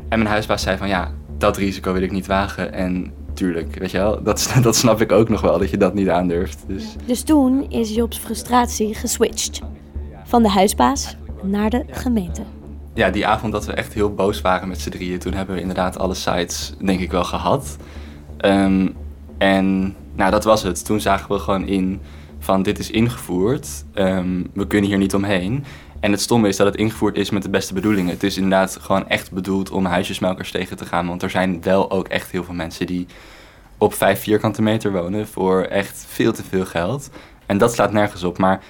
En 0.09 0.19
mijn 0.19 0.27
huisbaas 0.29 0.61
zei 0.61 0.77
van 0.77 0.87
ja, 0.87 1.11
dat 1.37 1.57
risico 1.57 1.93
wil 1.93 2.01
ik 2.01 2.11
niet 2.11 2.27
wagen. 2.27 2.73
En 2.73 3.13
tuurlijk, 3.33 3.75
weet 3.75 3.91
je 3.91 3.97
wel, 3.97 4.23
dat, 4.23 4.53
dat 4.61 4.75
snap 4.75 5.01
ik 5.01 5.11
ook 5.11 5.29
nog 5.29 5.41
wel, 5.41 5.59
dat 5.59 5.69
je 5.69 5.77
dat 5.77 5.93
niet 5.93 6.09
aandurft. 6.09 6.63
Dus, 6.67 6.95
dus 7.05 7.21
toen 7.21 7.65
is 7.69 7.95
Jobs 7.95 8.17
frustratie 8.17 8.93
geswitcht. 8.93 9.61
Van 10.23 10.43
de 10.43 10.49
huisbaas 10.49 11.15
naar 11.41 11.69
de 11.69 11.85
gemeente. 11.91 12.41
Ja, 12.93 13.09
die 13.09 13.27
avond 13.27 13.51
dat 13.51 13.65
we 13.65 13.73
echt 13.73 13.93
heel 13.93 14.13
boos 14.13 14.41
waren 14.41 14.67
met 14.67 14.81
z'n 14.81 14.89
drieën, 14.89 15.19
toen 15.19 15.33
hebben 15.33 15.55
we 15.55 15.61
inderdaad 15.61 15.99
alle 15.99 16.13
sites, 16.13 16.73
denk 16.81 16.99
ik 16.99 17.11
wel, 17.11 17.23
gehad. 17.23 17.77
Ehm, 18.37 18.87
en 19.37 19.95
nou, 20.15 20.31
dat 20.31 20.43
was 20.43 20.63
het. 20.63 20.85
Toen 20.85 20.99
zagen 20.99 21.31
we 21.31 21.39
gewoon 21.39 21.67
in 21.67 22.01
van 22.43 22.63
dit 22.63 22.79
is 22.79 22.91
ingevoerd, 22.91 23.85
um, 23.93 24.49
we 24.53 24.67
kunnen 24.67 24.89
hier 24.89 24.97
niet 24.97 25.13
omheen. 25.13 25.65
En 25.99 26.11
het 26.11 26.21
stomme 26.21 26.47
is 26.47 26.57
dat 26.57 26.67
het 26.67 26.75
ingevoerd 26.75 27.17
is 27.17 27.29
met 27.29 27.43
de 27.43 27.49
beste 27.49 27.73
bedoelingen. 27.73 28.13
Het 28.13 28.23
is 28.23 28.35
inderdaad 28.35 28.77
gewoon 28.81 29.07
echt 29.07 29.31
bedoeld 29.31 29.71
om 29.71 29.85
huisjesmelkers 29.85 30.51
tegen 30.51 30.77
te 30.77 30.85
gaan. 30.85 31.07
Want 31.07 31.23
er 31.23 31.29
zijn 31.29 31.61
wel 31.61 31.91
ook 31.91 32.07
echt 32.07 32.31
heel 32.31 32.43
veel 32.43 32.53
mensen 32.53 32.87
die 32.87 33.07
op 33.77 33.93
vijf 33.93 34.19
vierkante 34.19 34.61
meter 34.61 34.91
wonen 34.91 35.27
voor 35.27 35.61
echt 35.61 36.05
veel 36.07 36.33
te 36.33 36.43
veel 36.43 36.65
geld. 36.65 37.09
En 37.45 37.57
dat 37.57 37.73
slaat 37.73 37.91
nergens 37.91 38.23
op. 38.23 38.37
Maar 38.37 38.63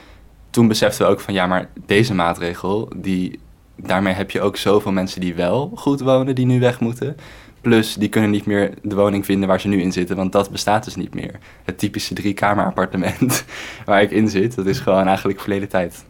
toen 0.50 0.68
beseften 0.68 1.06
we 1.06 1.12
ook 1.12 1.20
van 1.20 1.34
ja, 1.34 1.48
maar 1.48 1.70
deze 1.86 2.13
maatregel, 2.13 2.89
die, 2.96 3.39
daarmee 3.75 4.13
heb 4.13 4.32
je 4.32 4.42
ook 4.42 4.58
zoveel 4.58 4.92
mensen 4.92 5.22
die 5.22 5.36
wel 5.36 5.72
goed 5.75 6.00
wonen, 6.00 6.36
die 6.36 6.46
nu 6.46 6.60
weg 6.60 6.80
moeten. 6.80 7.15
Plus, 7.63 7.96
die 7.96 8.10
kunnen 8.10 8.29
niet 8.29 8.46
meer 8.46 8.74
de 8.82 8.96
woning 8.96 9.25
vinden 9.25 9.48
waar 9.48 9.60
ze 9.60 9.67
nu 9.67 9.82
in 9.82 9.91
zitten, 9.91 10.15
want 10.15 10.32
dat 10.32 10.50
bestaat 10.50 10.84
dus 10.84 10.96
niet 10.96 11.13
meer. 11.13 11.39
Het 11.63 11.77
typische 11.77 12.13
driekamer 12.13 12.65
appartement 12.65 13.46
waar 13.86 14.01
ik 14.01 14.12
in 14.12 14.29
zit, 14.29 14.55
dat 14.55 14.65
is 14.65 14.79
gewoon 14.79 15.08
eigenlijk 15.08 15.39
verleden 15.39 15.70
tijd. 15.70 16.05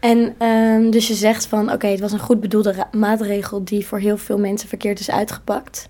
En 0.00 0.46
um, 0.46 0.90
dus 0.90 1.08
je 1.08 1.14
zegt 1.14 1.46
van 1.46 1.72
oké, 1.72 1.86
het 1.86 2.00
was 2.00 2.12
een 2.12 2.18
goed 2.18 2.40
bedoelde 2.40 2.86
maatregel 2.92 3.64
die 3.64 3.86
voor 3.86 3.98
heel 3.98 4.16
veel 4.16 4.38
mensen 4.38 4.68
verkeerd 4.68 5.00
is 5.00 5.10
uitgepakt. 5.10 5.88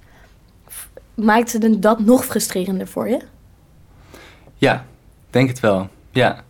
Maakt 1.15 1.53
het 1.53 1.83
dat 1.83 2.01
nog 2.01 2.25
frustrerender 2.25 2.87
voor 2.87 3.09
je? 3.09 3.19
Ja, 4.55 4.85
denk 5.31 5.49
het 5.49 5.61
wel. 5.61 5.89
Ja. 6.11 6.45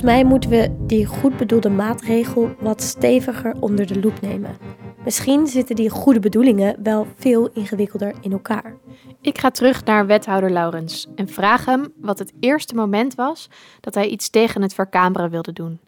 Volgens 0.00 0.20
mij 0.20 0.30
moeten 0.30 0.50
we 0.50 0.76
die 0.86 1.06
goed 1.06 1.36
bedoelde 1.36 1.70
maatregel 1.70 2.54
wat 2.60 2.82
steviger 2.82 3.54
onder 3.60 3.86
de 3.86 4.00
loep 4.00 4.20
nemen. 4.20 4.56
Misschien 5.04 5.46
zitten 5.46 5.76
die 5.76 5.90
goede 5.90 6.20
bedoelingen 6.20 6.76
wel 6.82 7.06
veel 7.16 7.50
ingewikkelder 7.52 8.14
in 8.20 8.32
elkaar. 8.32 8.76
Ik 9.20 9.38
ga 9.38 9.50
terug 9.50 9.84
naar 9.84 10.06
wethouder 10.06 10.50
Laurens 10.50 11.06
en 11.14 11.28
vraag 11.28 11.64
hem 11.64 11.92
wat 11.96 12.18
het 12.18 12.32
eerste 12.40 12.74
moment 12.74 13.14
was 13.14 13.48
dat 13.80 13.94
hij 13.94 14.08
iets 14.08 14.30
tegen 14.30 14.62
het 14.62 14.74
verkameren 14.74 15.30
wilde 15.30 15.52
doen. 15.52 15.80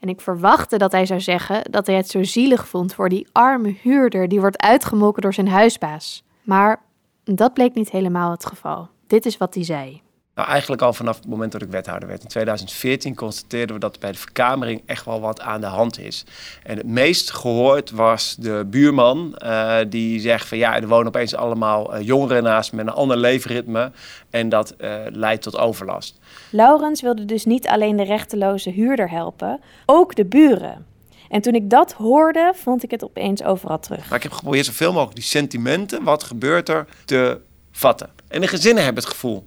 En 0.00 0.08
ik 0.08 0.20
verwachtte 0.20 0.78
dat 0.78 0.92
hij 0.92 1.06
zou 1.06 1.20
zeggen 1.20 1.62
dat 1.70 1.86
hij 1.86 1.96
het 1.96 2.08
zo 2.08 2.22
zielig 2.22 2.68
vond 2.68 2.94
voor 2.94 3.08
die 3.08 3.26
arme 3.32 3.74
huurder 3.82 4.28
die 4.28 4.40
wordt 4.40 4.62
uitgemolken 4.62 5.22
door 5.22 5.34
zijn 5.34 5.48
huisbaas. 5.48 6.24
Maar 6.42 6.82
dat 7.24 7.54
bleek 7.54 7.74
niet 7.74 7.90
helemaal 7.90 8.30
het 8.30 8.46
geval. 8.46 8.88
Dit 9.06 9.26
is 9.26 9.36
wat 9.36 9.54
hij 9.54 9.64
zei. 9.64 10.02
Nou, 10.40 10.52
eigenlijk 10.52 10.82
al 10.82 10.92
vanaf 10.92 11.16
het 11.16 11.26
moment 11.26 11.52
dat 11.52 11.62
ik 11.62 11.70
wethouder 11.70 12.08
werd. 12.08 12.22
In 12.22 12.28
2014 12.28 13.14
constateerden 13.14 13.74
we 13.74 13.80
dat 13.80 13.98
bij 13.98 14.12
de 14.12 14.18
verkamering 14.18 14.82
echt 14.86 15.04
wel 15.04 15.20
wat 15.20 15.40
aan 15.40 15.60
de 15.60 15.66
hand 15.66 15.98
is. 15.98 16.24
En 16.62 16.76
het 16.76 16.86
meest 16.86 17.30
gehoord 17.30 17.90
was 17.90 18.36
de 18.38 18.66
buurman 18.66 19.38
uh, 19.38 19.76
die 19.88 20.20
zegt 20.20 20.48
van 20.48 20.58
ja, 20.58 20.76
er 20.76 20.88
wonen 20.88 21.06
opeens 21.06 21.34
allemaal 21.34 21.96
uh, 21.96 22.06
jongeren 22.06 22.42
naast 22.42 22.72
met 22.72 22.86
een 22.86 22.92
ander 22.92 23.16
leefritme 23.16 23.92
en 24.30 24.48
dat 24.48 24.74
uh, 24.78 24.94
leidt 25.08 25.42
tot 25.42 25.58
overlast. 25.58 26.18
Laurens 26.50 27.00
wilde 27.00 27.24
dus 27.24 27.44
niet 27.44 27.66
alleen 27.66 27.96
de 27.96 28.04
rechteloze 28.04 28.70
huurder 28.70 29.10
helpen, 29.10 29.60
ook 29.86 30.14
de 30.14 30.24
buren. 30.24 30.86
En 31.28 31.40
toen 31.40 31.54
ik 31.54 31.70
dat 31.70 31.92
hoorde, 31.92 32.52
vond 32.56 32.82
ik 32.82 32.90
het 32.90 33.04
opeens 33.04 33.42
overal 33.42 33.78
terug. 33.78 34.08
Maar 34.08 34.16
ik 34.16 34.22
heb 34.22 34.32
geprobeerd 34.32 34.66
zoveel 34.66 34.92
mogelijk 34.92 35.16
die 35.16 35.24
sentimenten, 35.24 36.02
wat 36.02 36.22
gebeurt 36.22 36.68
er, 36.68 36.86
te 37.04 37.40
vatten. 37.70 38.10
En 38.28 38.40
de 38.40 38.46
gezinnen 38.46 38.84
hebben 38.84 39.02
het 39.02 39.12
gevoel 39.12 39.46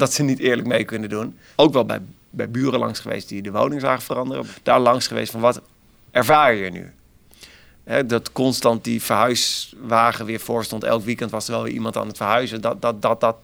dat 0.00 0.12
ze 0.12 0.22
niet 0.22 0.38
eerlijk 0.38 0.68
mee 0.68 0.84
kunnen 0.84 1.08
doen. 1.08 1.38
Ook 1.56 1.72
wel 1.72 1.84
bij, 1.84 2.00
bij 2.30 2.50
buren 2.50 2.78
langs 2.78 3.00
geweest 3.00 3.28
die 3.28 3.42
de 3.42 3.50
woning 3.50 3.80
zagen 3.80 4.02
veranderen. 4.02 4.46
Daar 4.62 4.80
langs 4.80 5.06
geweest 5.06 5.32
van 5.32 5.40
wat 5.40 5.60
ervaar 6.10 6.54
je 6.54 6.70
nu? 6.70 6.92
dat 8.06 8.32
constant 8.32 8.84
die 8.84 9.02
verhuiswagen 9.02 10.24
weer 10.24 10.40
voor 10.40 10.64
stond. 10.64 10.84
Elk 10.84 11.04
weekend 11.04 11.30
was 11.30 11.46
er 11.46 11.52
wel 11.52 11.62
weer 11.62 11.72
iemand 11.72 11.96
aan 11.96 12.06
het 12.06 12.16
verhuizen. 12.16 12.60
Dat, 12.60 12.82
dat, 12.82 13.02
dat, 13.02 13.20
dat 13.20 13.36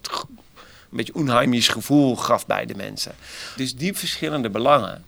een 0.91 0.97
beetje 0.97 1.15
onheimisch 1.15 1.69
gevoel 1.69 2.17
gaf 2.17 2.47
bij 2.47 2.67
de 2.67 2.75
mensen. 2.75 3.13
Dus 3.57 3.77
die 3.77 3.95
verschillende 3.95 4.51
belangen. 4.51 5.05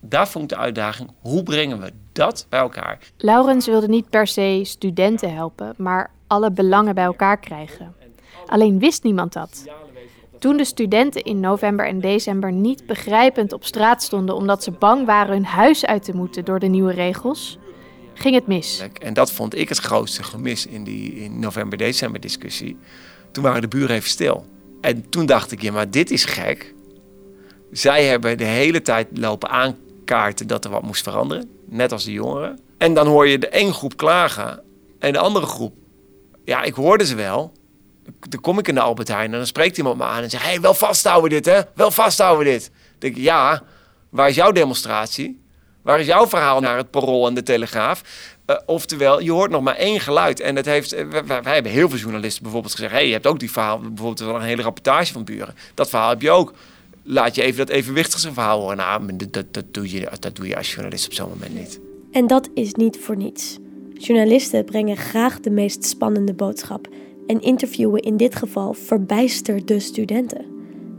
Daar 0.00 0.28
vond 0.28 0.48
de 0.48 0.56
uitdaging. 0.56 1.10
Hoe 1.20 1.42
brengen 1.42 1.80
we 1.80 1.92
dat 2.12 2.46
bij 2.48 2.60
elkaar? 2.60 2.98
Laurens 3.16 3.66
wilde 3.66 3.88
niet 3.88 4.10
per 4.10 4.26
se 4.26 4.60
studenten 4.64 5.34
helpen, 5.34 5.74
maar 5.76 6.10
alle 6.26 6.50
belangen 6.50 6.94
bij 6.94 7.04
elkaar 7.04 7.38
krijgen. 7.38 7.94
Alleen 8.46 8.78
wist 8.78 9.02
niemand 9.02 9.32
dat. 9.32 9.64
Toen 10.42 10.56
de 10.56 10.64
studenten 10.64 11.22
in 11.22 11.40
november 11.40 11.86
en 11.86 12.00
december 12.00 12.52
niet 12.52 12.86
begrijpend 12.86 13.52
op 13.52 13.64
straat 13.64 14.02
stonden 14.02 14.34
omdat 14.34 14.62
ze 14.62 14.70
bang 14.70 15.06
waren 15.06 15.32
hun 15.32 15.44
huis 15.44 15.86
uit 15.86 16.04
te 16.04 16.16
moeten 16.16 16.44
door 16.44 16.58
de 16.58 16.66
nieuwe 16.66 16.92
regels, 16.92 17.58
ging 18.14 18.34
het 18.34 18.46
mis. 18.46 18.88
En 19.02 19.14
dat 19.14 19.32
vond 19.32 19.56
ik 19.56 19.68
het 19.68 19.78
grootste 19.78 20.22
gemis 20.22 20.66
in 20.66 20.84
die 20.84 21.30
november-december 21.30 22.20
discussie. 22.20 22.76
Toen 23.32 23.42
waren 23.42 23.60
de 23.60 23.68
buren 23.68 23.96
even 23.96 24.08
stil. 24.08 24.46
En 24.80 25.08
toen 25.08 25.26
dacht 25.26 25.52
ik, 25.52 25.62
ja, 25.62 25.72
maar 25.72 25.90
dit 25.90 26.10
is 26.10 26.24
gek. 26.24 26.74
Zij 27.72 28.04
hebben 28.04 28.38
de 28.38 28.44
hele 28.44 28.82
tijd 28.82 29.08
lopen 29.18 29.48
aankaarten 29.48 30.46
dat 30.46 30.64
er 30.64 30.70
wat 30.70 30.82
moest 30.82 31.02
veranderen, 31.02 31.50
net 31.64 31.92
als 31.92 32.04
de 32.04 32.12
jongeren. 32.12 32.58
En 32.78 32.94
dan 32.94 33.06
hoor 33.06 33.26
je 33.26 33.38
de 33.38 33.48
één 33.48 33.74
groep 33.74 33.96
klagen 33.96 34.62
en 34.98 35.12
de 35.12 35.18
andere 35.18 35.46
groep, 35.46 35.74
ja, 36.44 36.62
ik 36.62 36.74
hoorde 36.74 37.06
ze 37.06 37.14
wel, 37.14 37.52
dan 38.28 38.40
kom 38.40 38.58
ik 38.58 38.68
in 38.68 38.74
de 38.74 38.80
Albert 38.80 39.08
Heijn 39.08 39.30
en 39.32 39.36
dan 39.36 39.46
spreekt 39.46 39.78
iemand 39.78 39.96
me 39.96 40.04
aan 40.04 40.22
en 40.22 40.30
zegt: 40.30 40.42
Hé, 40.42 40.50
hey, 40.50 40.60
wel 40.60 40.74
vasthouden 40.74 41.30
dit, 41.30 41.44
hè? 41.44 41.60
Wel 41.74 41.90
vasthouden 41.90 42.44
dit. 42.44 42.64
Dan 42.64 42.98
denk 42.98 43.16
ik: 43.16 43.22
Ja, 43.22 43.62
waar 44.08 44.28
is 44.28 44.34
jouw 44.34 44.52
demonstratie? 44.52 45.40
Waar 45.82 46.00
is 46.00 46.06
jouw 46.06 46.26
verhaal 46.26 46.60
naar 46.60 46.76
het 46.76 46.90
Parool 46.90 47.26
en 47.26 47.34
de 47.34 47.42
Telegraaf? 47.42 48.02
Uh, 48.46 48.56
oftewel, 48.66 49.20
je 49.20 49.32
hoort 49.32 49.50
nog 49.50 49.62
maar 49.62 49.76
één 49.76 50.00
geluid. 50.00 50.40
En 50.40 50.54
dat 50.54 50.64
heeft, 50.64 50.94
uh, 50.94 51.08
wij, 51.26 51.40
hebben 51.42 51.72
heel 51.72 51.88
veel 51.88 51.98
journalisten 51.98 52.42
bijvoorbeeld 52.42 52.74
gezegd... 52.74 52.92
hey, 52.92 53.06
je 53.06 53.12
hebt 53.12 53.26
ook 53.26 53.38
die 53.38 53.50
verhaal, 53.50 53.78
bijvoorbeeld 53.78 54.20
een 54.20 54.40
hele 54.40 54.62
rapportage 54.62 55.12
van 55.12 55.24
Buren. 55.24 55.54
Dat 55.74 55.88
verhaal 55.88 56.08
heb 56.08 56.22
je 56.22 56.30
ook. 56.30 56.52
Laat 57.02 57.34
je 57.34 57.42
even 57.42 57.58
dat 57.58 57.68
evenwichtige 57.68 58.32
verhaal 58.32 58.60
horen. 58.60 58.76
Nou, 58.76 59.16
dat, 59.30 59.64
doe 59.70 59.90
je, 59.90 60.08
dat 60.20 60.36
doe 60.36 60.48
je 60.48 60.56
als 60.56 60.72
journalist 60.72 61.06
op 61.06 61.12
zo'n 61.12 61.28
moment 61.28 61.54
niet. 61.54 61.80
En 62.12 62.26
dat 62.26 62.48
is 62.54 62.72
niet 62.72 62.98
voor 63.00 63.16
niets. 63.16 63.58
Journalisten 63.94 64.64
brengen 64.64 64.96
graag 64.96 65.40
de 65.40 65.50
meest 65.50 65.84
spannende 65.84 66.34
boodschap... 66.34 66.88
en 67.26 67.40
interviewen 67.40 68.02
in 68.02 68.16
dit 68.16 68.34
geval 68.34 68.72
verbijsterde 68.72 69.80
studenten. 69.80 70.44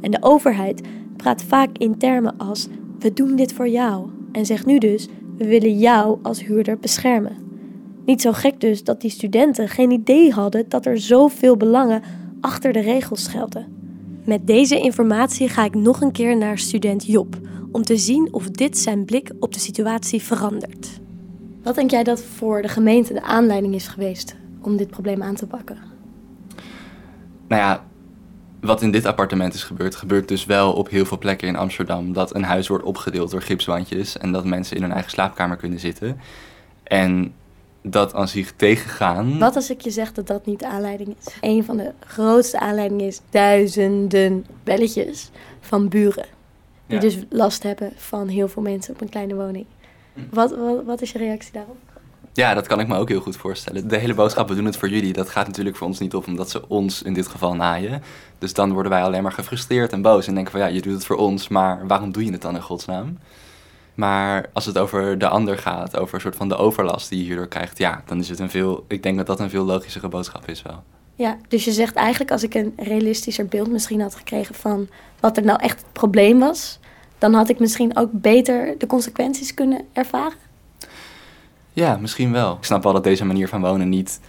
En 0.01 0.11
de 0.11 0.21
overheid 0.21 0.81
praat 1.17 1.43
vaak 1.43 1.77
in 1.77 1.97
termen 1.97 2.37
als... 2.37 2.67
we 2.99 3.13
doen 3.13 3.35
dit 3.35 3.53
voor 3.53 3.67
jou... 3.67 4.09
en 4.31 4.45
zegt 4.45 4.65
nu 4.65 4.77
dus 4.77 5.07
we 5.37 5.47
willen 5.47 5.77
jou 5.77 6.17
als 6.21 6.45
huurder 6.45 6.79
beschermen. 6.79 7.37
Niet 8.05 8.21
zo 8.21 8.31
gek 8.31 8.61
dus 8.61 8.83
dat 8.83 9.01
die 9.01 9.09
studenten 9.09 9.69
geen 9.69 9.91
idee 9.91 10.31
hadden 10.31 10.65
dat 10.69 10.85
er 10.85 10.99
zoveel 10.99 11.57
belangen 11.57 12.01
achter 12.41 12.73
de 12.73 12.79
regels 12.79 13.27
gelden. 13.27 13.65
Met 14.25 14.47
deze 14.47 14.79
informatie 14.79 15.49
ga 15.49 15.65
ik 15.65 15.75
nog 15.75 16.01
een 16.01 16.11
keer 16.11 16.37
naar 16.37 16.57
student 16.57 17.05
Job 17.05 17.35
om 17.71 17.83
te 17.83 17.97
zien 17.97 18.27
of 18.31 18.49
dit 18.49 18.77
zijn 18.77 19.05
blik 19.05 19.31
op 19.39 19.53
de 19.53 19.59
situatie 19.59 20.21
verandert. 20.21 21.01
Wat 21.63 21.75
denk 21.75 21.91
jij 21.91 22.03
dat 22.03 22.21
voor 22.21 22.61
de 22.61 22.67
gemeente 22.67 23.13
de 23.13 23.21
aanleiding 23.21 23.75
is 23.75 23.87
geweest 23.87 24.35
om 24.61 24.77
dit 24.77 24.87
probleem 24.87 25.23
aan 25.23 25.35
te 25.35 25.47
pakken? 25.47 25.92
Nou 27.47 27.61
ja, 27.61 27.83
wat 28.61 28.81
in 28.81 28.91
dit 28.91 29.05
appartement 29.05 29.53
is 29.53 29.63
gebeurd, 29.63 29.95
gebeurt 29.95 30.27
dus 30.27 30.45
wel 30.45 30.73
op 30.73 30.89
heel 30.89 31.05
veel 31.05 31.17
plekken 31.17 31.47
in 31.47 31.55
Amsterdam. 31.55 32.13
Dat 32.13 32.35
een 32.35 32.43
huis 32.43 32.67
wordt 32.67 32.83
opgedeeld 32.83 33.31
door 33.31 33.41
gipswandjes 33.41 34.17
en 34.17 34.31
dat 34.31 34.45
mensen 34.45 34.75
in 34.75 34.81
hun 34.81 34.91
eigen 34.91 35.11
slaapkamer 35.11 35.57
kunnen 35.57 35.79
zitten. 35.79 36.19
En 36.83 37.33
dat 37.81 38.13
aan 38.13 38.27
zich 38.27 38.51
tegengaan. 38.55 39.39
Wat 39.39 39.55
als 39.55 39.69
ik 39.69 39.81
je 39.81 39.91
zeg 39.91 40.13
dat 40.13 40.27
dat 40.27 40.45
niet 40.45 40.59
de 40.59 40.67
aanleiding 40.67 41.15
is? 41.19 41.35
Een 41.41 41.63
van 41.63 41.77
de 41.77 41.91
grootste 41.99 42.59
aanleidingen 42.59 43.05
is 43.05 43.21
duizenden 43.29 44.45
belletjes 44.63 45.29
van 45.59 45.87
buren. 45.87 46.25
Die 46.87 46.99
dus 46.99 47.17
last 47.29 47.63
hebben 47.63 47.91
van 47.95 48.27
heel 48.27 48.47
veel 48.47 48.61
mensen 48.61 48.93
op 48.93 49.01
een 49.01 49.09
kleine 49.09 49.35
woning. 49.35 49.65
Hm. 50.13 50.19
Wat, 50.29 50.55
wat, 50.55 50.83
wat 50.85 51.01
is 51.01 51.11
je 51.11 51.17
reactie 51.17 51.51
daarop? 51.51 51.77
Ja, 52.35 52.53
dat 52.53 52.67
kan 52.67 52.79
ik 52.79 52.87
me 52.87 52.97
ook 52.97 53.09
heel 53.09 53.21
goed 53.21 53.35
voorstellen. 53.35 53.87
De 53.87 53.97
hele 53.97 54.13
boodschap, 54.13 54.47
we 54.47 54.55
doen 54.55 54.65
het 54.65 54.77
voor 54.77 54.89
jullie, 54.89 55.13
dat 55.13 55.29
gaat 55.29 55.47
natuurlijk 55.47 55.75
voor 55.75 55.87
ons 55.87 55.99
niet 55.99 56.15
op, 56.15 56.27
omdat 56.27 56.49
ze 56.49 56.67
ons 56.69 57.01
in 57.01 57.13
dit 57.13 57.27
geval 57.27 57.55
naaien. 57.55 58.03
Dus 58.37 58.53
dan 58.53 58.73
worden 58.73 58.91
wij 58.91 59.03
alleen 59.03 59.23
maar 59.23 59.31
gefrustreerd 59.31 59.91
en 59.91 60.01
boos 60.01 60.27
en 60.27 60.33
denken 60.33 60.51
van 60.51 60.61
ja, 60.61 60.67
je 60.67 60.81
doet 60.81 60.93
het 60.93 61.05
voor 61.05 61.15
ons, 61.15 61.47
maar 61.47 61.87
waarom 61.87 62.11
doe 62.11 62.25
je 62.25 62.31
het 62.31 62.41
dan 62.41 62.55
in 62.55 62.61
godsnaam? 62.61 63.17
Maar 63.93 64.49
als 64.53 64.65
het 64.65 64.77
over 64.77 65.17
de 65.17 65.27
ander 65.27 65.57
gaat, 65.57 65.97
over 65.97 66.15
een 66.15 66.21
soort 66.21 66.35
van 66.35 66.49
de 66.49 66.55
overlast 66.55 67.09
die 67.09 67.19
je 67.19 67.25
hierdoor 67.25 67.47
krijgt, 67.47 67.77
ja, 67.77 68.03
dan 68.05 68.19
is 68.19 68.29
het 68.29 68.39
een 68.39 68.49
veel, 68.49 68.85
ik 68.87 69.03
denk 69.03 69.17
dat 69.17 69.27
dat 69.27 69.39
een 69.39 69.49
veel 69.49 69.65
logischere 69.65 70.07
boodschap 70.07 70.47
is 70.47 70.61
wel. 70.61 70.83
Ja, 71.15 71.37
dus 71.47 71.65
je 71.65 71.71
zegt 71.71 71.95
eigenlijk 71.95 72.31
als 72.31 72.43
ik 72.43 72.53
een 72.53 72.73
realistischer 72.77 73.45
beeld 73.45 73.71
misschien 73.71 74.01
had 74.01 74.15
gekregen 74.15 74.55
van 74.55 74.87
wat 75.19 75.37
er 75.37 75.43
nou 75.43 75.59
echt 75.61 75.79
het 75.79 75.91
probleem 75.91 76.39
was, 76.39 76.79
dan 77.17 77.33
had 77.33 77.49
ik 77.49 77.59
misschien 77.59 77.97
ook 77.97 78.09
beter 78.11 78.75
de 78.77 78.87
consequenties 78.87 79.53
kunnen 79.53 79.85
ervaren. 79.91 80.42
Ja, 81.73 81.97
misschien 81.97 82.31
wel. 82.31 82.55
Ik 82.55 82.63
snap 82.63 82.83
wel 82.83 82.93
dat 82.93 83.03
deze 83.03 83.25
manier 83.25 83.47
van 83.47 83.61
wonen 83.61 83.89
niet 83.89 84.19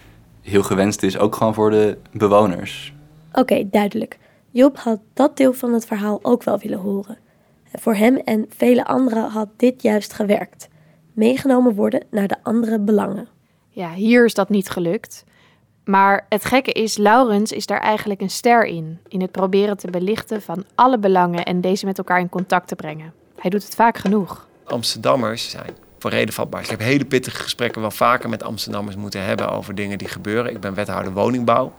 heel 0.41 0.63
gewenst 0.63 1.03
is, 1.03 1.17
ook 1.17 1.35
gewoon 1.35 1.53
voor 1.53 1.69
de 1.69 1.97
bewoners. 2.11 2.93
Oké, 3.33 3.69
duidelijk. 3.69 4.17
Job 4.51 4.77
had 4.77 4.99
dat 5.13 5.37
deel 5.37 5.53
van 5.53 5.73
het 5.73 5.85
verhaal 5.85 6.19
ook 6.21 6.43
wel 6.43 6.59
willen 6.59 6.79
horen. 6.79 7.17
Voor 7.73 7.95
hem 7.95 8.17
en 8.17 8.45
vele 8.49 8.85
anderen 8.85 9.29
had 9.29 9.47
dit 9.55 9.81
juist 9.81 10.13
gewerkt. 10.13 10.67
Meegenomen 11.13 11.75
worden 11.75 12.03
naar 12.11 12.27
de 12.27 12.37
andere 12.43 12.79
belangen. 12.79 13.27
Ja, 13.69 13.93
hier 13.93 14.25
is 14.25 14.33
dat 14.33 14.49
niet 14.49 14.69
gelukt. 14.69 15.23
Maar 15.83 16.25
het 16.29 16.45
gekke 16.45 16.71
is, 16.71 16.97
Laurens 16.97 17.51
is 17.51 17.65
daar 17.65 17.79
eigenlijk 17.79 18.21
een 18.21 18.29
ster 18.29 18.65
in. 18.65 18.99
In 19.07 19.21
het 19.21 19.31
proberen 19.31 19.77
te 19.77 19.89
belichten 19.89 20.41
van 20.41 20.65
alle 20.75 20.99
belangen 20.99 21.45
en 21.45 21.61
deze 21.61 21.85
met 21.85 21.97
elkaar 21.97 22.19
in 22.19 22.29
contact 22.29 22.67
te 22.67 22.75
brengen. 22.75 23.13
Hij 23.35 23.49
doet 23.49 23.63
het 23.63 23.75
vaak 23.75 23.97
genoeg. 23.97 24.47
Amsterdammers 24.63 25.49
zijn 25.49 25.84
voor 26.05 26.13
reden 26.13 26.33
vatbaar. 26.33 26.61
Ik 26.61 26.69
heb 26.69 26.79
hele 26.79 27.05
pittige 27.05 27.41
gesprekken 27.41 27.81
wel 27.81 27.91
vaker 27.91 28.29
met 28.29 28.43
Amsterdammers 28.43 28.95
moeten 28.95 29.23
hebben 29.23 29.49
over 29.49 29.75
dingen 29.75 29.97
die 29.97 30.07
gebeuren. 30.07 30.51
Ik 30.51 30.59
ben 30.59 30.73
wethouder 30.73 31.13
woningbouw. 31.13 31.73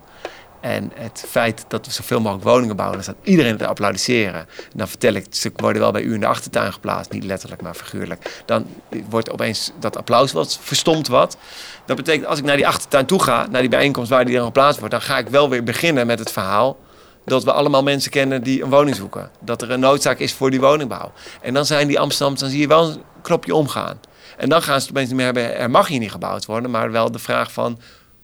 En 0.59 0.91
het 0.95 1.25
feit 1.27 1.65
dat 1.67 1.85
we 1.85 1.91
zoveel 1.91 2.19
mogelijk 2.19 2.45
woningen 2.45 2.75
bouwen, 2.75 2.95
dan 2.95 3.03
staat 3.03 3.27
iedereen 3.27 3.57
te 3.57 3.67
applaudisseren. 3.67 4.39
En 4.39 4.77
dan 4.77 4.87
vertel 4.87 5.13
ik, 5.13 5.25
ze 5.29 5.51
worden 5.55 5.81
wel 5.81 5.91
bij 5.91 6.01
u 6.01 6.13
in 6.13 6.19
de 6.19 6.25
achtertuin 6.27 6.73
geplaatst, 6.73 7.11
niet 7.11 7.23
letterlijk, 7.23 7.61
maar 7.61 7.73
figuurlijk. 7.73 8.43
Dan 8.45 8.65
wordt 9.09 9.31
opeens 9.31 9.71
dat 9.79 9.97
applaus 9.97 10.31
wat 10.31 10.59
verstomd 10.61 11.07
wat. 11.07 11.37
Dat 11.85 11.95
betekent, 11.95 12.25
als 12.25 12.39
ik 12.39 12.45
naar 12.45 12.55
die 12.55 12.67
achtertuin 12.67 13.05
toe 13.05 13.23
ga, 13.23 13.47
naar 13.49 13.61
die 13.61 13.69
bijeenkomst 13.69 14.09
waar 14.09 14.25
die 14.25 14.35
dan 14.35 14.45
geplaatst 14.45 14.79
wordt, 14.79 14.93
dan 14.93 15.03
ga 15.03 15.17
ik 15.17 15.27
wel 15.27 15.49
weer 15.49 15.63
beginnen 15.63 16.07
met 16.07 16.19
het 16.19 16.31
verhaal 16.31 16.77
dat 17.25 17.43
we 17.43 17.51
allemaal 17.51 17.83
mensen 17.83 18.11
kennen 18.11 18.43
die 18.43 18.63
een 18.63 18.69
woning 18.69 18.95
zoeken. 18.95 19.29
Dat 19.39 19.61
er 19.61 19.71
een 19.71 19.79
noodzaak 19.79 20.19
is 20.19 20.33
voor 20.33 20.51
die 20.51 20.59
woningbouw. 20.59 21.11
En 21.41 21.53
dan 21.53 21.65
zijn 21.65 21.87
die 21.87 21.99
Amsterdammers, 21.99 22.41
dan 22.41 22.51
zie 22.51 22.59
je 22.59 22.67
wel 22.67 22.89
een 22.89 23.01
knopje 23.21 23.55
omgaan. 23.55 23.99
En 24.37 24.49
dan 24.49 24.61
gaan 24.61 24.81
ze 24.81 24.87
het 24.87 24.89
opeens 24.89 25.07
niet 25.07 25.17
meer 25.17 25.25
hebben, 25.25 25.57
er 25.57 25.69
mag 25.69 25.87
hier 25.87 25.99
niet 25.99 26.11
gebouwd 26.11 26.45
worden, 26.45 26.71
maar 26.71 26.91
wel 26.91 27.11
de 27.11 27.19
vraag 27.19 27.51
van 27.51 27.79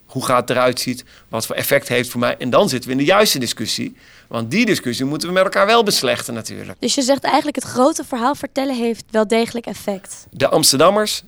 hoe 0.06 0.26
gaat 0.26 0.40
het 0.40 0.50
eruit 0.50 0.80
ziet, 0.80 1.04
wat 1.30 1.46
voor 1.46 1.56
effect 1.56 1.88
heeft 1.88 2.10
voor 2.10 2.20
mij. 2.20 2.38
En 2.38 2.50
dan 2.50 2.70
zitten 2.70 2.90
we 2.90 2.96
in 2.96 3.02
de 3.02 3.12
juiste 3.12 3.40
discussie. 3.40 3.96
Want 4.28 4.52
die 4.52 4.66
discussie 4.66 5.06
moeten 5.06 5.28
we 5.28 5.34
met 5.34 5.44
elkaar 5.44 5.66
wel 5.66 5.84
beslechten 5.84 6.34
natuurlijk. 6.34 6.80
Dus 6.80 6.96
je 6.96 7.02
zegt 7.02 7.24
eigenlijk 7.24 7.56
het 7.56 7.66
grote 7.66 8.04
verhaal 8.04 8.36
vertellen 8.36 8.76
heeft 8.76 9.04
wel 9.10 9.28
degelijk 9.28 9.66
effect. 9.66 10.28
De 10.32 10.50
Amsterdammers, 10.50 11.24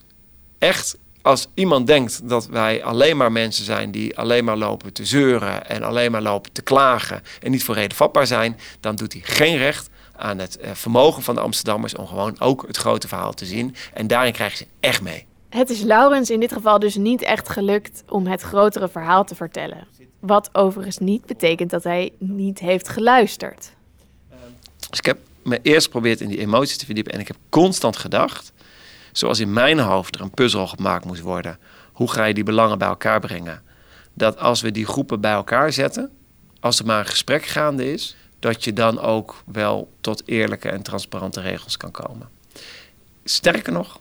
echt, 0.60 0.98
als 1.22 1.48
iemand 1.54 1.88
denkt 1.88 2.30
dat 2.30 2.48
wij 2.48 2.84
alleen 2.84 3.18
maar 3.18 3.32
mensen 3.32 3.66
zijn 3.66 3.92
die 3.92 4.18
alleen 4.18 4.44
maar 4.44 4.58
lopen 4.58 4.94
te 4.94 5.06
zeuren 5.06 5.68
en 5.68 5.84
alleen 5.84 6.12
maar 6.12 6.22
lopen 6.22 6.52
te 6.52 6.62
klagen 6.62 7.22
en 7.42 7.52
niet 7.52 7.64
voor 7.64 7.76
reden 7.76 7.98
vatbaar 7.98 8.28
zijn, 8.28 8.60
dan 8.80 8.96
doet 8.96 9.14
hij 9.14 9.22
geen 9.26 9.58
recht 9.58 9.90
aan 10.18 10.40
het 10.40 10.58
eh, 10.58 10.72
vermogen 10.74 11.24
van 11.24 11.36
de 11.36 11.42
Amsterdammers 11.42 11.96
om 11.96 12.08
gewoon 12.08 12.40
ook 12.40 12.64
het 12.68 12.78
grote 12.78 13.08
verhaal 13.08 13.34
te 13.34 13.46
zien. 13.46 13.76
En 13.94 14.08
daarin 14.08 14.34
krijgen 14.34 14.58
ze 14.58 14.68
echt 14.80 15.02
mee. 15.02 15.26
Het 15.50 15.70
is 15.70 15.82
Laurens 15.82 16.30
in 16.30 16.40
dit 16.40 16.54
geval 16.54 16.80
dus 16.80 16.96
niet 16.96 17.22
echt 17.22 17.50
gelukt 17.50 18.04
om 18.10 18.28
het 18.28 18.42
grotere 18.42 18.90
verhaal 18.90 19.24
te 19.24 19.36
vertellen. 19.36 19.88
Wat 20.20 20.50
overigens 20.54 20.98
niet 20.98 21.26
betekent 21.26 21.70
dat 21.70 21.84
hij 21.84 22.14
niet 22.18 22.60
heeft 22.60 22.90
geluisterd. 22.90 23.72
Dus 24.90 25.00
ik 25.00 25.06
heb 25.06 25.18
me 25.44 25.60
eerst 25.62 25.86
geprobeerd 25.86 26.22
in 26.22 26.30
die 26.30 26.40
emoties 26.40 26.78
te 26.78 26.86
verdiepen 26.86 27.14
en 27.14 27.20
ik 27.20 27.28
heb 27.28 27.38
constant 27.50 27.98
gedacht, 27.98 28.54
zoals 29.12 29.40
in 29.40 29.54
mijn 29.54 29.80
hoofd 29.80 30.16
er 30.16 30.22
een 30.22 30.32
puzzel 30.32 30.68
gemaakt 30.68 31.06
moest 31.06 31.22
worden. 31.22 31.60
Hoe 31.94 32.12
ga 32.12 32.24
je 32.24 32.34
die 32.34 32.44
belangen 32.44 32.78
bij 32.78 32.88
elkaar 32.88 33.20
brengen? 33.20 33.64
Dat 34.14 34.40
als 34.40 34.62
we 34.62 34.72
die 34.72 34.86
groepen 34.86 35.22
bij 35.22 35.34
elkaar 35.34 35.74
zetten, 35.74 36.12
als 36.60 36.80
er 36.80 36.86
maar 36.86 37.00
een 37.00 37.06
gesprek 37.06 37.46
gaande 37.46 37.92
is, 37.92 38.16
dat 38.46 38.64
je 38.64 38.74
dan 38.74 39.00
ook 39.00 39.44
wel 39.46 39.92
tot 40.02 40.24
eerlijke 40.26 40.70
en 40.70 40.82
transparante 40.82 41.42
regels 41.42 41.78
kan 41.78 41.92
komen. 41.92 42.30
Sterker 43.24 43.74
nog, 43.74 44.00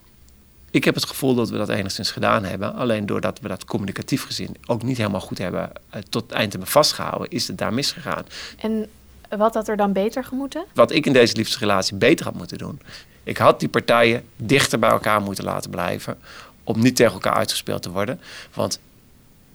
ik 0.70 0.84
heb 0.84 0.94
het 0.94 1.04
gevoel 1.04 1.34
dat 1.34 1.50
we 1.50 1.56
dat 1.56 1.68
enigszins 1.68 2.10
gedaan 2.10 2.44
hebben. 2.44 2.74
Alleen 2.74 3.06
doordat 3.06 3.40
we 3.40 3.48
dat 3.48 3.64
communicatief 3.64 4.24
gezien 4.24 4.56
ook 4.66 4.82
niet 4.82 4.96
helemaal 4.96 5.20
goed 5.20 5.38
hebben 5.38 5.70
uh, 5.94 6.00
tot 6.08 6.22
het 6.22 6.32
eind 6.32 6.52
hebben 6.52 6.70
vastgehouden, 6.70 7.30
is 7.30 7.46
het 7.48 7.58
daar 7.58 7.74
misgegaan. 7.74 8.24
En 8.58 8.88
wat 9.36 9.54
had 9.54 9.68
er 9.68 9.76
dan 9.76 9.92
beter 9.92 10.24
gemoeten? 10.24 10.64
Wat 10.74 10.92
ik 10.92 11.06
in 11.06 11.12
deze 11.12 11.36
liefdesrelatie 11.36 11.96
beter 11.96 12.24
had 12.24 12.34
moeten 12.34 12.58
doen. 12.58 12.80
Ik 13.22 13.36
had 13.36 13.60
die 13.60 13.68
partijen 13.68 14.24
dichter 14.36 14.78
bij 14.78 14.90
elkaar 14.90 15.20
moeten 15.20 15.44
laten 15.44 15.70
blijven. 15.70 16.18
Om 16.64 16.80
niet 16.80 16.96
tegen 16.96 17.12
elkaar 17.12 17.34
uitgespeeld 17.34 17.82
te 17.82 17.90
worden. 17.90 18.20
Want 18.54 18.78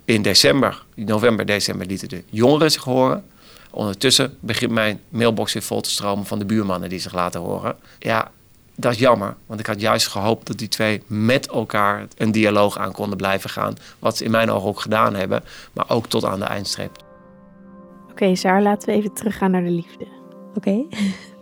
in 0.05 0.21
december, 0.21 0.83
november, 0.95 1.45
december 1.45 1.87
lieten 1.87 2.09
de 2.09 2.23
jongeren 2.29 2.71
zich 2.71 2.83
horen. 2.83 3.23
Ondertussen 3.71 4.37
begint 4.39 4.71
mijn 4.71 4.99
mailbox 5.09 5.53
weer 5.53 5.63
vol 5.63 5.81
te 5.81 5.89
stromen 5.89 6.25
van 6.25 6.39
de 6.39 6.45
buurmannen 6.45 6.89
die 6.89 6.99
zich 6.99 7.13
laten 7.13 7.41
horen. 7.41 7.75
Ja, 7.99 8.31
dat 8.75 8.91
is 8.91 8.99
jammer, 8.99 9.35
want 9.45 9.59
ik 9.59 9.65
had 9.65 9.81
juist 9.81 10.07
gehoopt 10.07 10.47
dat 10.47 10.57
die 10.57 10.67
twee 10.67 11.03
met 11.07 11.47
elkaar 11.47 12.07
een 12.17 12.31
dialoog 12.31 12.77
aan 12.77 12.91
konden 12.91 13.17
blijven 13.17 13.49
gaan. 13.49 13.75
Wat 13.99 14.17
ze 14.17 14.23
in 14.23 14.31
mijn 14.31 14.51
ogen 14.51 14.69
ook 14.69 14.79
gedaan 14.79 15.15
hebben, 15.15 15.43
maar 15.73 15.89
ook 15.89 16.07
tot 16.07 16.25
aan 16.25 16.39
de 16.39 16.45
eindstreep. 16.45 16.97
Oké, 18.03 18.11
okay, 18.11 18.35
Saar, 18.35 18.61
laten 18.61 18.89
we 18.89 18.95
even 18.95 19.13
teruggaan 19.13 19.51
naar 19.51 19.63
de 19.63 19.69
liefde. 19.69 20.07
Oké. 20.55 20.85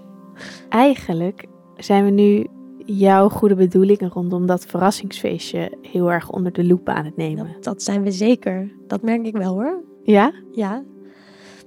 Eigenlijk 0.69 1.45
zijn 1.77 2.05
we 2.05 2.11
nu 2.11 2.47
jouw 2.85 3.29
goede 3.29 3.55
bedoelingen 3.55 4.09
rondom 4.09 4.45
dat 4.45 4.65
verrassingsfeestje 4.65 5.77
heel 5.81 6.11
erg 6.11 6.29
onder 6.29 6.51
de 6.53 6.65
loep 6.65 6.89
aan 6.89 7.05
het 7.05 7.17
nemen. 7.17 7.51
Dat, 7.53 7.63
dat 7.63 7.83
zijn 7.83 8.03
we 8.03 8.11
zeker. 8.11 8.71
Dat 8.87 9.01
merk 9.01 9.25
ik 9.25 9.37
wel 9.37 9.53
hoor. 9.53 9.83
Ja? 10.03 10.31
Ja. 10.51 10.83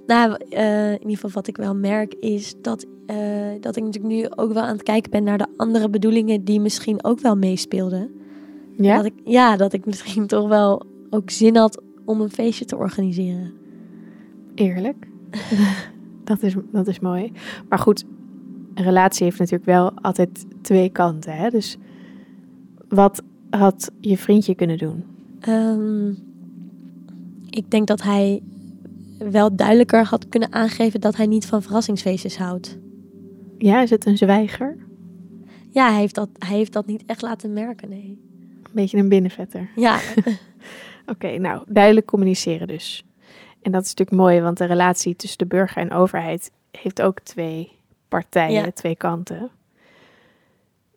Nou, 0.07 0.37
uh, 0.49 0.91
in 0.91 0.99
ieder 1.01 1.15
geval 1.15 1.29
wat 1.33 1.47
ik 1.47 1.57
wel 1.57 1.75
merk 1.75 2.13
is 2.13 2.53
dat 2.61 2.85
uh, 3.07 3.17
dat 3.59 3.75
ik 3.75 3.83
natuurlijk 3.83 4.13
nu 4.13 4.29
ook 4.35 4.53
wel 4.53 4.63
aan 4.63 4.73
het 4.73 4.83
kijken 4.83 5.11
ben 5.11 5.23
naar 5.23 5.37
de 5.37 5.47
andere 5.57 5.89
bedoelingen 5.89 6.43
die 6.43 6.59
misschien 6.59 7.03
ook 7.03 7.19
wel 7.19 7.35
meespeelden. 7.35 8.11
Ja? 8.77 8.95
Dat 8.95 9.05
ik, 9.05 9.13
ja, 9.23 9.57
dat 9.57 9.73
ik 9.73 9.85
misschien 9.85 10.27
toch 10.27 10.47
wel 10.47 10.85
ook 11.09 11.29
zin 11.29 11.55
had 11.55 11.81
om 12.05 12.21
een 12.21 12.29
feestje 12.29 12.65
te 12.65 12.77
organiseren. 12.77 13.53
Eerlijk. 14.55 15.07
dat, 16.23 16.43
is, 16.43 16.55
dat 16.71 16.87
is 16.87 16.99
mooi. 16.99 17.31
Maar 17.69 17.79
goed, 17.79 18.05
een 18.73 18.83
relatie 18.83 19.23
heeft 19.23 19.39
natuurlijk 19.39 19.65
wel 19.65 19.91
altijd 20.01 20.45
twee 20.61 20.89
kanten. 20.89 21.33
Hè? 21.33 21.49
Dus 21.49 21.77
Wat 22.87 23.23
had 23.49 23.91
je 23.99 24.17
vriendje 24.17 24.55
kunnen 24.55 24.77
doen? 24.77 25.03
Ehm, 25.39 26.09
ik 27.49 27.71
denk 27.71 27.87
dat 27.87 28.01
hij 28.01 28.41
wel 29.29 29.55
duidelijker 29.55 30.05
had 30.05 30.29
kunnen 30.29 30.53
aangeven 30.53 31.01
dat 31.01 31.15
hij 31.15 31.25
niet 31.25 31.45
van 31.45 31.61
verrassingsfeestjes 31.61 32.37
houdt. 32.37 32.77
Ja, 33.57 33.81
is 33.81 33.89
het 33.89 34.05
een 34.05 34.17
zwijger? 34.17 34.77
Ja, 35.69 35.89
hij 35.89 35.99
heeft 35.99 36.15
dat, 36.15 36.29
hij 36.37 36.57
heeft 36.57 36.73
dat 36.73 36.85
niet 36.85 37.03
echt 37.05 37.21
laten 37.21 37.53
merken, 37.53 37.89
nee. 37.89 38.19
Een 38.63 38.71
beetje 38.71 38.97
een 38.97 39.09
binnenvetter. 39.09 39.69
Ja. 39.75 39.99
Oké, 41.05 41.37
nou, 41.37 41.63
duidelijk 41.67 42.05
communiceren 42.05 42.67
dus. 42.67 43.05
En 43.61 43.71
dat 43.71 43.81
is 43.83 43.89
natuurlijk 43.89 44.17
mooi, 44.17 44.41
want 44.41 44.57
de 44.57 44.65
relatie 44.65 45.15
tussen 45.15 45.37
de 45.37 45.45
burger 45.45 45.81
en 45.81 45.91
overheid 45.91 46.51
heeft 46.71 47.01
ook 47.01 47.19
twee 47.19 47.71
partijen, 48.07 48.63
Ja. 48.63 48.71
twee 48.71 48.95
kanten. 48.95 49.49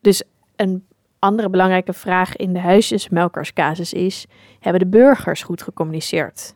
Dus 0.01 0.23
een 0.57 0.87
andere 1.19 1.51
belangrijke 1.51 1.93
vraag 1.93 2.37
in 2.37 2.53
de 2.53 2.59
huisjesmelkerscasus 2.59 3.93
is: 3.93 4.27
hebben 4.61 4.81
de 4.81 4.99
burgers 4.99 5.43
goed 5.43 5.63
gecommuniceerd? 5.63 6.55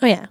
Oh 0.00 0.08
ja. 0.08 0.30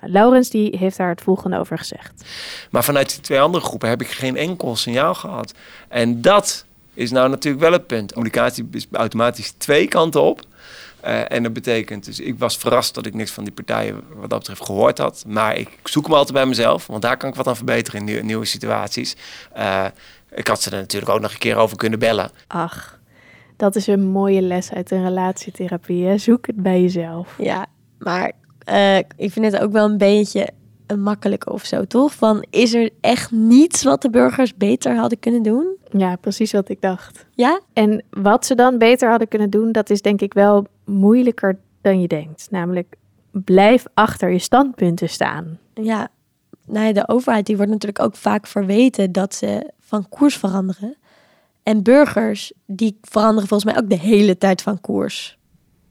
Nou, 0.00 0.12
Laurens 0.12 0.50
die 0.50 0.76
heeft 0.78 0.96
daar 0.96 1.08
het 1.08 1.20
volgende 1.20 1.58
over 1.58 1.78
gezegd. 1.78 2.24
Maar 2.70 2.84
vanuit 2.84 3.10
die 3.10 3.20
twee 3.20 3.40
andere 3.40 3.64
groepen 3.64 3.88
heb 3.88 4.00
ik 4.00 4.08
geen 4.08 4.36
enkel 4.36 4.76
signaal 4.76 5.14
gehad. 5.14 5.54
En 5.88 6.20
dat 6.20 6.64
is 6.94 7.10
nou 7.10 7.28
natuurlijk 7.28 7.62
wel 7.62 7.72
het 7.72 7.86
punt. 7.86 8.12
Communicatie 8.12 8.68
is 8.70 8.86
automatisch 8.92 9.50
twee 9.50 9.88
kanten 9.88 10.22
op. 10.22 10.40
Eh, 11.00 11.32
en 11.32 11.42
dat 11.42 11.52
betekent, 11.52 12.04
dus 12.04 12.20
ik 12.20 12.38
was 12.38 12.56
verrast 12.56 12.94
dat 12.94 13.06
ik 13.06 13.14
niks 13.14 13.30
van 13.30 13.44
die 13.44 13.52
partijen 13.52 14.02
wat 14.14 14.30
dat 14.30 14.38
betreft 14.38 14.64
gehoord 14.64 14.98
had. 14.98 15.24
Maar 15.26 15.56
ik 15.56 15.68
zoek 15.84 16.04
hem 16.04 16.14
altijd 16.14 16.32
bij 16.32 16.46
mezelf, 16.46 16.86
want 16.86 17.02
daar 17.02 17.16
kan 17.16 17.28
ik 17.28 17.34
wat 17.34 17.46
aan 17.46 17.56
verbeteren 17.56 18.00
in 18.00 18.06
nieuwe, 18.06 18.22
nieuwe 18.22 18.44
situaties. 18.44 19.16
Eh, 19.52 19.84
ik 20.34 20.48
had 20.48 20.62
ze 20.62 20.70
er 20.70 20.76
natuurlijk 20.76 21.12
ook 21.12 21.20
nog 21.20 21.32
een 21.32 21.38
keer 21.38 21.56
over 21.56 21.76
kunnen 21.76 21.98
bellen. 21.98 22.30
Ach, 22.46 22.98
dat 23.56 23.76
is 23.76 23.86
een 23.86 24.04
mooie 24.04 24.42
les 24.42 24.72
uit 24.72 24.90
een 24.90 25.02
relatietherapie. 25.02 26.06
Hè? 26.06 26.18
Zoek 26.18 26.46
het 26.46 26.56
bij 26.56 26.80
jezelf. 26.80 27.34
Ja, 27.38 27.66
maar 27.98 28.32
eh, 28.64 28.98
ik 28.98 29.32
vind 29.32 29.52
het 29.52 29.58
ook 29.58 29.72
wel 29.72 29.90
een 29.90 29.98
beetje 29.98 30.48
een 30.86 31.02
makkelijke 31.02 31.52
of 31.52 31.64
zo, 31.64 31.84
toch? 31.84 32.14
Van, 32.14 32.44
is 32.50 32.74
er 32.74 32.90
echt 33.00 33.30
niets 33.30 33.82
wat 33.82 34.02
de 34.02 34.10
burgers 34.10 34.54
beter 34.54 34.96
hadden 34.96 35.18
kunnen 35.18 35.42
doen? 35.42 35.76
Ja, 35.90 36.16
precies 36.16 36.52
wat 36.52 36.68
ik 36.68 36.80
dacht. 36.80 37.26
Ja? 37.34 37.60
En 37.72 38.04
wat 38.10 38.46
ze 38.46 38.54
dan 38.54 38.78
beter 38.78 39.10
hadden 39.10 39.28
kunnen 39.28 39.50
doen, 39.50 39.72
dat 39.72 39.90
is 39.90 40.02
denk 40.02 40.20
ik 40.20 40.34
wel 40.34 40.66
moeilijker 40.84 41.58
dan 41.80 42.00
je 42.00 42.08
denkt. 42.08 42.46
Namelijk, 42.50 42.96
blijf 43.30 43.84
achter 43.94 44.30
je 44.30 44.38
standpunten 44.38 45.08
staan. 45.08 45.58
Ja, 45.74 46.08
nou 46.66 46.86
ja, 46.86 46.92
de 46.92 47.08
overheid 47.08 47.46
die 47.46 47.56
wordt 47.56 47.70
natuurlijk 47.70 48.04
ook 48.04 48.16
vaak 48.16 48.46
verweten 48.46 49.12
dat 49.12 49.34
ze 49.34 49.70
van 49.80 50.08
koers 50.08 50.36
veranderen. 50.36 50.96
En 51.62 51.82
burgers, 51.82 52.52
die 52.66 52.98
veranderen 53.02 53.48
volgens 53.48 53.72
mij 53.72 53.82
ook 53.82 53.90
de 53.90 53.98
hele 53.98 54.38
tijd 54.38 54.62
van 54.62 54.80
koers. 54.80 55.38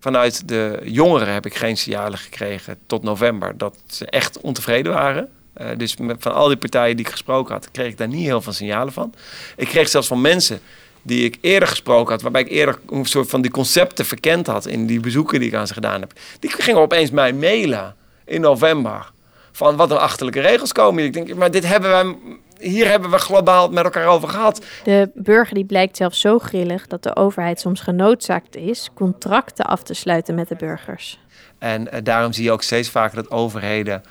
Vanuit 0.01 0.47
de 0.47 0.79
jongeren 0.83 1.33
heb 1.33 1.45
ik 1.45 1.55
geen 1.55 1.77
signalen 1.77 2.17
gekregen 2.17 2.77
tot 2.87 3.03
november 3.03 3.57
dat 3.57 3.77
ze 3.87 4.05
echt 4.05 4.39
ontevreden 4.39 4.93
waren. 4.93 5.29
Eh, 5.53 5.67
dus 5.77 5.95
van 6.19 6.33
al 6.33 6.47
die 6.47 6.57
partijen 6.57 6.95
die 6.95 7.05
ik 7.05 7.11
gesproken 7.11 7.53
had, 7.53 7.71
kreeg 7.71 7.87
ik 7.87 7.97
daar 7.97 8.07
niet 8.07 8.25
heel 8.25 8.41
veel 8.41 8.53
signalen 8.53 8.93
van. 8.93 9.13
Ik 9.55 9.67
kreeg 9.67 9.89
zelfs 9.89 10.07
van 10.07 10.21
mensen 10.21 10.59
die 11.01 11.23
ik 11.23 11.37
eerder 11.41 11.67
gesproken 11.67 12.11
had, 12.11 12.21
waarbij 12.21 12.41
ik 12.41 12.49
eerder 12.49 12.79
een 12.89 13.05
soort 13.05 13.29
van 13.29 13.41
die 13.41 13.51
concepten 13.51 14.05
verkend 14.05 14.47
had 14.47 14.65
in 14.65 14.85
die 14.85 14.99
bezoeken 14.99 15.39
die 15.39 15.49
ik 15.49 15.55
aan 15.55 15.67
ze 15.67 15.73
gedaan 15.73 16.01
heb. 16.01 16.13
Die 16.39 16.51
gingen 16.51 16.81
opeens 16.81 17.11
mij 17.11 17.33
mailen 17.33 17.95
in 18.25 18.41
november. 18.41 19.11
Van 19.51 19.75
wat 19.75 19.91
er 19.91 19.97
achterlijke 19.97 20.41
regels 20.41 20.71
komen. 20.71 21.03
Ik 21.03 21.13
denk, 21.13 21.35
maar 21.35 21.51
dit 21.51 21.65
hebben 21.65 21.89
wij, 21.89 22.15
hier 22.61 22.87
hebben 22.87 23.09
we 23.09 23.17
globaal 23.17 23.69
met 23.69 23.83
elkaar 23.83 24.07
over 24.07 24.29
gehad. 24.29 24.65
De 24.83 25.09
burger 25.13 25.53
die 25.53 25.65
blijkt 25.65 25.97
zelfs 25.97 26.19
zo 26.19 26.39
grillig 26.39 26.87
dat 26.87 27.03
de 27.03 27.15
overheid 27.15 27.59
soms 27.59 27.81
genoodzaakt 27.81 28.55
is 28.55 28.89
contracten 28.93 29.65
af 29.65 29.83
te 29.83 29.93
sluiten 29.93 30.35
met 30.35 30.47
de 30.47 30.55
burgers. 30.55 31.19
En 31.57 31.91
eh, 31.91 31.99
daarom 32.03 32.33
zie 32.33 32.43
je 32.43 32.51
ook 32.51 32.63
steeds 32.63 32.89
vaker 32.89 33.15
dat 33.15 33.31
overheden 33.31 34.03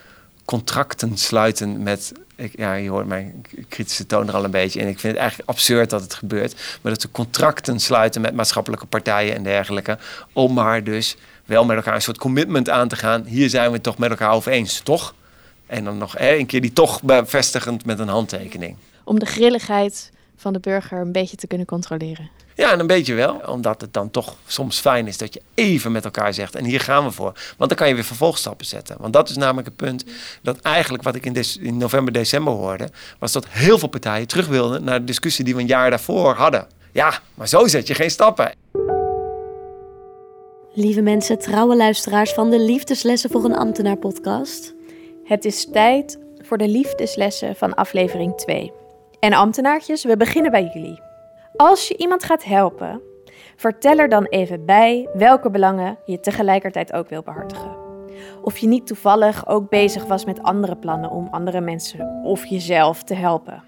contracten 0.44 1.16
sluiten 1.16 1.82
met. 1.82 2.12
Ik, 2.36 2.52
ja, 2.56 2.74
je 2.74 2.90
hoort 2.90 3.06
mijn 3.06 3.44
kritische 3.68 4.06
toon 4.06 4.28
er 4.28 4.34
al 4.34 4.44
een 4.44 4.50
beetje 4.50 4.80
in. 4.80 4.88
Ik 4.88 4.98
vind 4.98 5.12
het 5.12 5.22
eigenlijk 5.22 5.50
absurd 5.50 5.90
dat 5.90 6.00
het 6.00 6.14
gebeurt. 6.14 6.54
Maar 6.80 6.92
dat 6.92 7.00
ze 7.00 7.10
contracten 7.10 7.80
sluiten 7.80 8.20
met 8.20 8.34
maatschappelijke 8.34 8.86
partijen 8.86 9.34
en 9.34 9.42
dergelijke. 9.42 9.98
Om 10.32 10.52
maar 10.52 10.84
dus 10.84 11.16
wel 11.44 11.64
met 11.64 11.76
elkaar 11.76 11.94
een 11.94 12.02
soort 12.02 12.18
commitment 12.18 12.70
aan 12.70 12.88
te 12.88 12.96
gaan. 12.96 13.24
Hier 13.24 13.48
zijn 13.48 13.66
we 13.66 13.74
het 13.74 13.82
toch 13.82 13.98
met 13.98 14.10
elkaar 14.10 14.32
over 14.32 14.52
eens, 14.52 14.80
toch? 14.80 15.14
En 15.70 15.84
dan 15.84 15.98
nog 15.98 16.12
hè, 16.18 16.34
een 16.34 16.46
keer 16.46 16.60
die 16.60 16.72
toch 16.72 17.02
bevestigend 17.02 17.84
met 17.84 17.98
een 17.98 18.08
handtekening. 18.08 18.76
Om 19.04 19.18
de 19.18 19.26
grilligheid 19.26 20.10
van 20.36 20.52
de 20.52 20.60
burger 20.60 21.00
een 21.00 21.12
beetje 21.12 21.36
te 21.36 21.46
kunnen 21.46 21.66
controleren. 21.66 22.30
Ja, 22.54 22.72
en 22.72 22.80
een 22.80 22.86
beetje 22.86 23.14
wel. 23.14 23.40
Omdat 23.46 23.80
het 23.80 23.92
dan 23.92 24.10
toch 24.10 24.36
soms 24.46 24.78
fijn 24.78 25.06
is 25.06 25.18
dat 25.18 25.34
je 25.34 25.42
even 25.54 25.92
met 25.92 26.04
elkaar 26.04 26.34
zegt. 26.34 26.54
En 26.54 26.64
hier 26.64 26.80
gaan 26.80 27.04
we 27.04 27.10
voor. 27.10 27.32
Want 27.56 27.70
dan 27.70 27.78
kan 27.78 27.88
je 27.88 27.94
weer 27.94 28.04
vervolgstappen 28.04 28.66
zetten. 28.66 28.96
Want 28.98 29.12
dat 29.12 29.28
is 29.28 29.36
namelijk 29.36 29.66
het 29.66 29.76
punt. 29.76 30.04
Dat 30.42 30.60
eigenlijk 30.60 31.02
wat 31.02 31.14
ik 31.14 31.26
in, 31.26 31.44
in 31.60 31.76
november, 31.76 32.12
december 32.12 32.52
hoorde. 32.52 32.88
Was 33.18 33.32
dat 33.32 33.46
heel 33.48 33.78
veel 33.78 33.88
partijen 33.88 34.26
terug 34.26 34.46
wilden 34.46 34.84
naar 34.84 34.98
de 34.98 35.04
discussie 35.04 35.44
die 35.44 35.54
we 35.54 35.60
een 35.60 35.66
jaar 35.66 35.90
daarvoor 35.90 36.34
hadden. 36.34 36.66
Ja, 36.92 37.20
maar 37.34 37.48
zo 37.48 37.66
zet 37.66 37.86
je 37.86 37.94
geen 37.94 38.10
stappen. 38.10 38.52
Lieve 40.74 41.00
mensen, 41.00 41.38
trouwe 41.38 41.76
luisteraars 41.76 42.32
van 42.32 42.50
de 42.50 42.60
Liefdeslessen 42.60 43.30
voor 43.30 43.44
een 43.44 43.56
Ambtenaar 43.56 43.96
podcast. 43.96 44.74
Het 45.30 45.44
is 45.44 45.70
tijd 45.70 46.18
voor 46.36 46.58
de 46.58 46.68
liefdeslessen 46.68 47.56
van 47.56 47.74
aflevering 47.74 48.34
2. 48.34 48.72
En 49.20 49.32
ambtenaartjes, 49.32 50.04
we 50.04 50.16
beginnen 50.16 50.50
bij 50.50 50.70
jullie. 50.74 51.00
Als 51.56 51.88
je 51.88 51.96
iemand 51.96 52.24
gaat 52.24 52.44
helpen, 52.44 53.00
vertel 53.56 53.98
er 53.98 54.08
dan 54.08 54.24
even 54.24 54.64
bij 54.64 55.08
welke 55.12 55.50
belangen 55.50 55.98
je 56.04 56.20
tegelijkertijd 56.20 56.92
ook 56.92 57.08
wil 57.08 57.22
behartigen. 57.22 57.76
Of 58.42 58.58
je 58.58 58.66
niet 58.66 58.86
toevallig 58.86 59.48
ook 59.48 59.68
bezig 59.68 60.04
was 60.04 60.24
met 60.24 60.42
andere 60.42 60.76
plannen 60.76 61.10
om 61.10 61.28
andere 61.30 61.60
mensen 61.60 62.20
of 62.22 62.46
jezelf 62.46 63.02
te 63.02 63.14
helpen. 63.14 63.62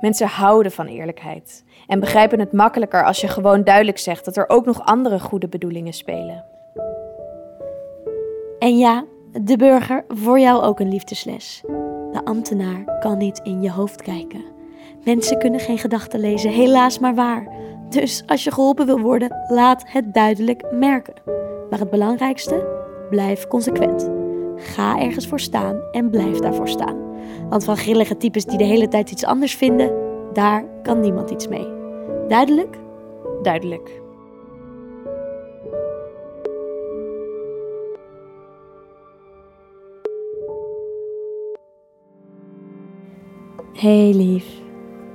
Mensen 0.00 0.26
houden 0.26 0.72
van 0.72 0.86
eerlijkheid 0.86 1.64
en 1.86 2.00
begrijpen 2.00 2.40
het 2.40 2.52
makkelijker 2.52 3.04
als 3.04 3.20
je 3.20 3.28
gewoon 3.28 3.64
duidelijk 3.64 3.98
zegt 3.98 4.24
dat 4.24 4.36
er 4.36 4.48
ook 4.48 4.64
nog 4.64 4.84
andere 4.84 5.20
goede 5.20 5.48
bedoelingen 5.48 5.92
spelen. 5.92 6.44
En 8.58 8.78
ja, 8.78 9.04
de 9.42 9.56
burger, 9.56 10.04
voor 10.08 10.40
jou 10.40 10.62
ook 10.62 10.80
een 10.80 10.88
liefdesles. 10.88 11.62
De 12.12 12.20
ambtenaar 12.24 12.98
kan 13.00 13.18
niet 13.18 13.40
in 13.42 13.62
je 13.62 13.70
hoofd 13.70 14.02
kijken. 14.02 14.44
Mensen 15.04 15.38
kunnen 15.38 15.60
geen 15.60 15.78
gedachten 15.78 16.20
lezen, 16.20 16.50
helaas 16.50 16.98
maar 16.98 17.14
waar. 17.14 17.48
Dus 17.88 18.22
als 18.26 18.44
je 18.44 18.52
geholpen 18.52 18.86
wil 18.86 19.00
worden, 19.00 19.44
laat 19.48 19.84
het 19.86 20.14
duidelijk 20.14 20.64
merken. 20.72 21.14
Maar 21.70 21.78
het 21.78 21.90
belangrijkste, 21.90 22.66
blijf 23.10 23.46
consequent. 23.46 24.10
Ga 24.56 25.00
ergens 25.00 25.26
voor 25.26 25.40
staan 25.40 25.80
en 25.92 26.10
blijf 26.10 26.38
daarvoor 26.38 26.68
staan. 26.68 26.96
Want 27.48 27.64
van 27.64 27.76
grillige 27.76 28.16
types 28.16 28.44
die 28.44 28.58
de 28.58 28.64
hele 28.64 28.88
tijd 28.88 29.10
iets 29.10 29.24
anders 29.24 29.54
vinden, 29.54 29.92
daar 30.32 30.64
kan 30.82 31.00
niemand 31.00 31.30
iets 31.30 31.48
mee. 31.48 31.66
Duidelijk? 32.28 32.78
Duidelijk. 33.42 34.04
Hey 43.76 44.12
lief. 44.14 44.44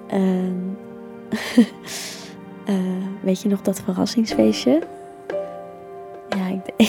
Ehm, 0.07 0.53
eh, 2.65 2.75
weet 3.21 3.41
je 3.41 3.49
nog 3.49 3.61
dat 3.61 3.81
verrassingsfeestje? 3.83 4.81
Ja, 6.29 6.47
ik, 6.47 6.87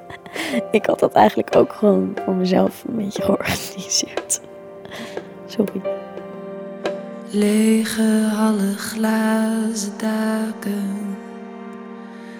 ik 0.78 0.86
had 0.86 0.98
dat 0.98 1.12
eigenlijk 1.12 1.56
ook 1.56 1.72
gewoon 1.72 2.16
voor 2.24 2.34
mezelf 2.34 2.84
een 2.88 2.96
beetje 2.96 3.22
georganiseerd. 3.22 4.40
Sorry. 5.56 5.80
Lege 7.30 8.28
hallen, 8.32 8.74
glazen 8.74 9.92
daken. 9.98 11.16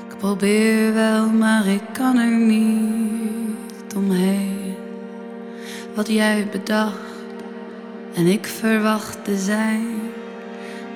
Ik 0.08 0.18
probeer 0.18 0.94
wel, 0.94 1.28
maar 1.28 1.66
ik 1.66 1.82
kan 1.92 2.16
er 2.16 2.38
niet 2.38 3.94
omheen. 3.96 4.74
Wat 5.94 6.08
jij 6.08 6.48
bedacht 6.52 7.13
en 8.14 8.26
ik 8.26 8.46
verwachtte 8.46 9.38
zijn. 9.38 9.86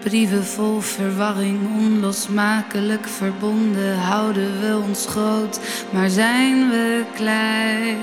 Brieven 0.01 0.45
vol 0.45 0.81
verwarring, 0.81 1.59
onlosmakelijk 1.77 3.07
verbonden. 3.07 3.99
Houden 3.99 4.61
we 4.61 4.81
ons 4.89 5.07
groot, 5.07 5.61
maar 5.93 6.11
zijn 6.11 6.69
we 6.69 7.05
klein? 7.15 7.97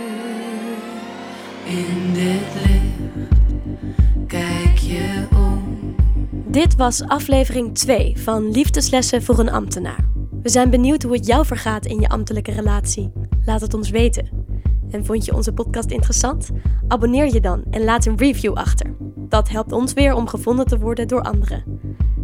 In 1.65 2.13
dit 2.13 2.63
licht 2.67 2.85
kijk 4.27 4.77
je 4.77 5.25
om. 5.35 5.95
Dit 6.47 6.75
was 6.75 7.07
aflevering 7.07 7.75
2 7.75 8.17
van 8.17 8.51
Liefdeslessen 8.51 9.23
voor 9.23 9.39
een 9.39 9.51
ambtenaar. 9.51 10.09
We 10.41 10.49
zijn 10.49 10.69
benieuwd 10.69 11.03
hoe 11.03 11.13
het 11.13 11.25
jou 11.25 11.45
vergaat 11.45 11.85
in 11.85 11.99
je 11.99 12.09
ambtelijke 12.09 12.51
relatie. 12.51 13.11
Laat 13.45 13.61
het 13.61 13.73
ons 13.73 13.89
weten. 13.89 14.29
En 14.91 15.05
vond 15.05 15.25
je 15.25 15.35
onze 15.35 15.53
podcast 15.53 15.91
interessant? 15.91 16.49
Abonneer 16.87 17.33
je 17.33 17.39
dan 17.39 17.63
en 17.69 17.83
laat 17.83 18.05
een 18.05 18.17
review 18.17 18.53
achter. 18.53 18.94
Dat 19.35 19.49
helpt 19.49 19.71
ons 19.71 19.93
weer 19.93 20.13
om 20.13 20.27
gevonden 20.27 20.65
te 20.65 20.79
worden 20.79 21.07
door 21.07 21.21
anderen. 21.21 21.63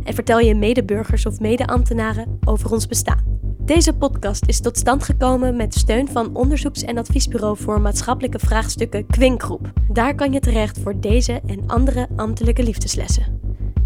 en 0.04 0.14
vertel 0.14 0.40
je 0.40 0.56
medeburgers 0.56 1.26
of 1.26 1.40
medeambtenaren 1.40 2.40
over 2.46 2.72
ons 2.72 2.88
bestaan. 2.88 3.40
Deze 3.58 3.94
podcast 3.94 4.44
is 4.46 4.62
tot 4.62 4.78
stand 4.78 5.04
gekomen 5.04 5.56
met 5.56 5.74
steun 5.74 6.08
van 6.08 6.36
onderzoeks- 6.36 6.84
en 6.84 6.98
adviesbureau 6.98 7.58
voor 7.58 7.82
maatschappelijke 7.82 8.40
vraagstukken 8.40 9.08
Kwinkgroep. 9.08 9.72
Daar 9.90 10.16
kan 10.16 10.32
je 10.32 10.40
terecht 10.40 10.80
voor 10.80 11.00
deze 11.00 11.42
en 11.46 11.64
andere 11.68 12.08
ambtelijke 12.16 12.64
liefdeslessen. 12.64 13.40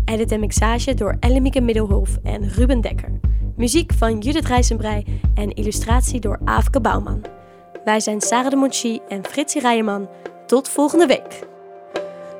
Edit 0.05 0.31
en 0.31 0.39
mixage 0.39 0.93
door 0.93 1.17
Ellemieke 1.19 1.61
Middelhof 1.61 2.17
en 2.23 2.49
Ruben 2.49 2.81
Dekker. 2.81 3.19
Muziek 3.55 3.93
van 3.93 4.19
Judith 4.19 4.47
Rijsenbrei 4.47 5.21
en 5.33 5.53
illustratie 5.53 6.19
door 6.19 6.39
Aafke 6.43 6.81
Bouwman. 6.81 7.25
Wij 7.85 7.99
zijn 7.99 8.21
Sarah 8.21 8.49
de 8.49 8.55
Monchi 8.55 8.99
en 9.07 9.25
Fritsie 9.25 9.61
Rijeman. 9.61 10.09
Tot 10.45 10.69
volgende 10.69 11.05
week. 11.05 11.53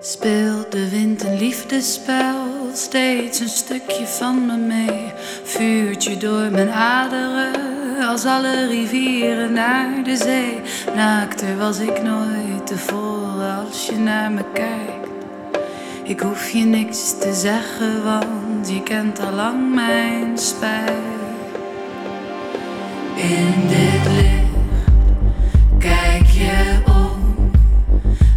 Speelt 0.07 0.71
de 0.71 0.89
wind 0.89 1.23
een 1.23 1.37
liefdespel, 1.37 2.35
steeds 2.73 3.39
een 3.39 3.49
stukje 3.49 4.07
van 4.07 4.45
me 4.45 4.57
mee. 4.57 5.13
Vuurt 5.43 6.03
je 6.03 6.17
door 6.17 6.51
mijn 6.51 6.71
aderen, 6.71 7.51
als 8.07 8.25
alle 8.25 8.67
rivieren 8.67 9.53
naar 9.53 10.03
de 10.03 10.15
zee. 10.15 10.61
Naakter 10.95 11.57
was 11.57 11.79
ik 11.79 12.03
nooit 12.03 12.67
tevoren 12.67 13.65
als 13.65 13.85
je 13.85 13.97
naar 13.97 14.31
me 14.31 14.43
kijkt. 14.53 15.09
Ik 16.03 16.19
hoef 16.19 16.49
je 16.49 16.63
niks 16.65 17.17
te 17.19 17.33
zeggen, 17.33 18.03
want 18.03 18.69
je 18.69 18.83
kent 18.83 19.19
al 19.19 19.31
lang 19.31 19.73
mijn 19.73 20.37
spijt. 20.37 20.91
In 23.15 23.67
dit 23.67 24.13
licht 24.13 24.43
kijk 25.79 26.27
je 26.27 26.79
om 26.85 27.51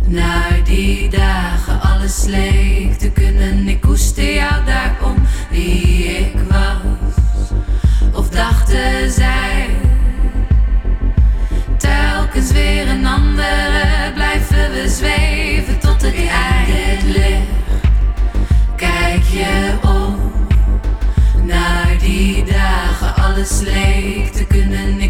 naar 0.07 0.48
die 0.69 1.09
dagen. 1.09 1.81
Alles 1.81 2.25
leek 2.25 2.99
te 2.99 3.11
kunnen. 3.11 3.69
Ik 3.69 3.81
koester 3.81 4.35
jou 4.35 4.65
daarom 4.65 5.17
wie 5.51 6.05
ik 6.05 6.35
was 6.49 7.49
of 8.13 8.29
dacht 8.29 8.67
te 8.67 9.13
zijn. 9.17 9.71
Telkens 11.77 12.53
weer 12.53 12.89
een 12.89 13.07
andere 13.07 14.13
blijven 14.15 14.71
we 14.73 14.89
zweven 14.89 15.79
tot 15.79 16.03
het 16.03 16.15
eind. 16.15 16.67
Dit 16.67 17.17
licht 17.17 17.47
kijk 18.77 19.23
je 19.23 19.73
om 19.83 20.17
naar 21.47 21.97
die 22.01 22.45
dagen. 22.45 23.23
Alles 23.25 23.61
leek 23.61 24.33
te 24.33 24.45
kunnen. 24.45 25.01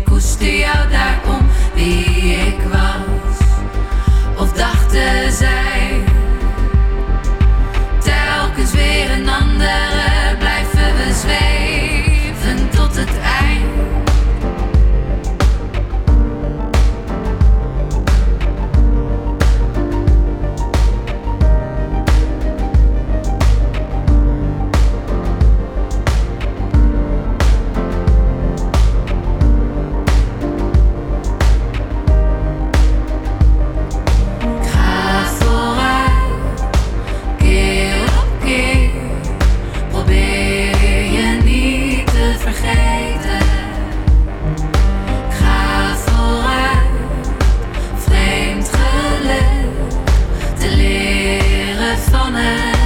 moment. 52.30 52.77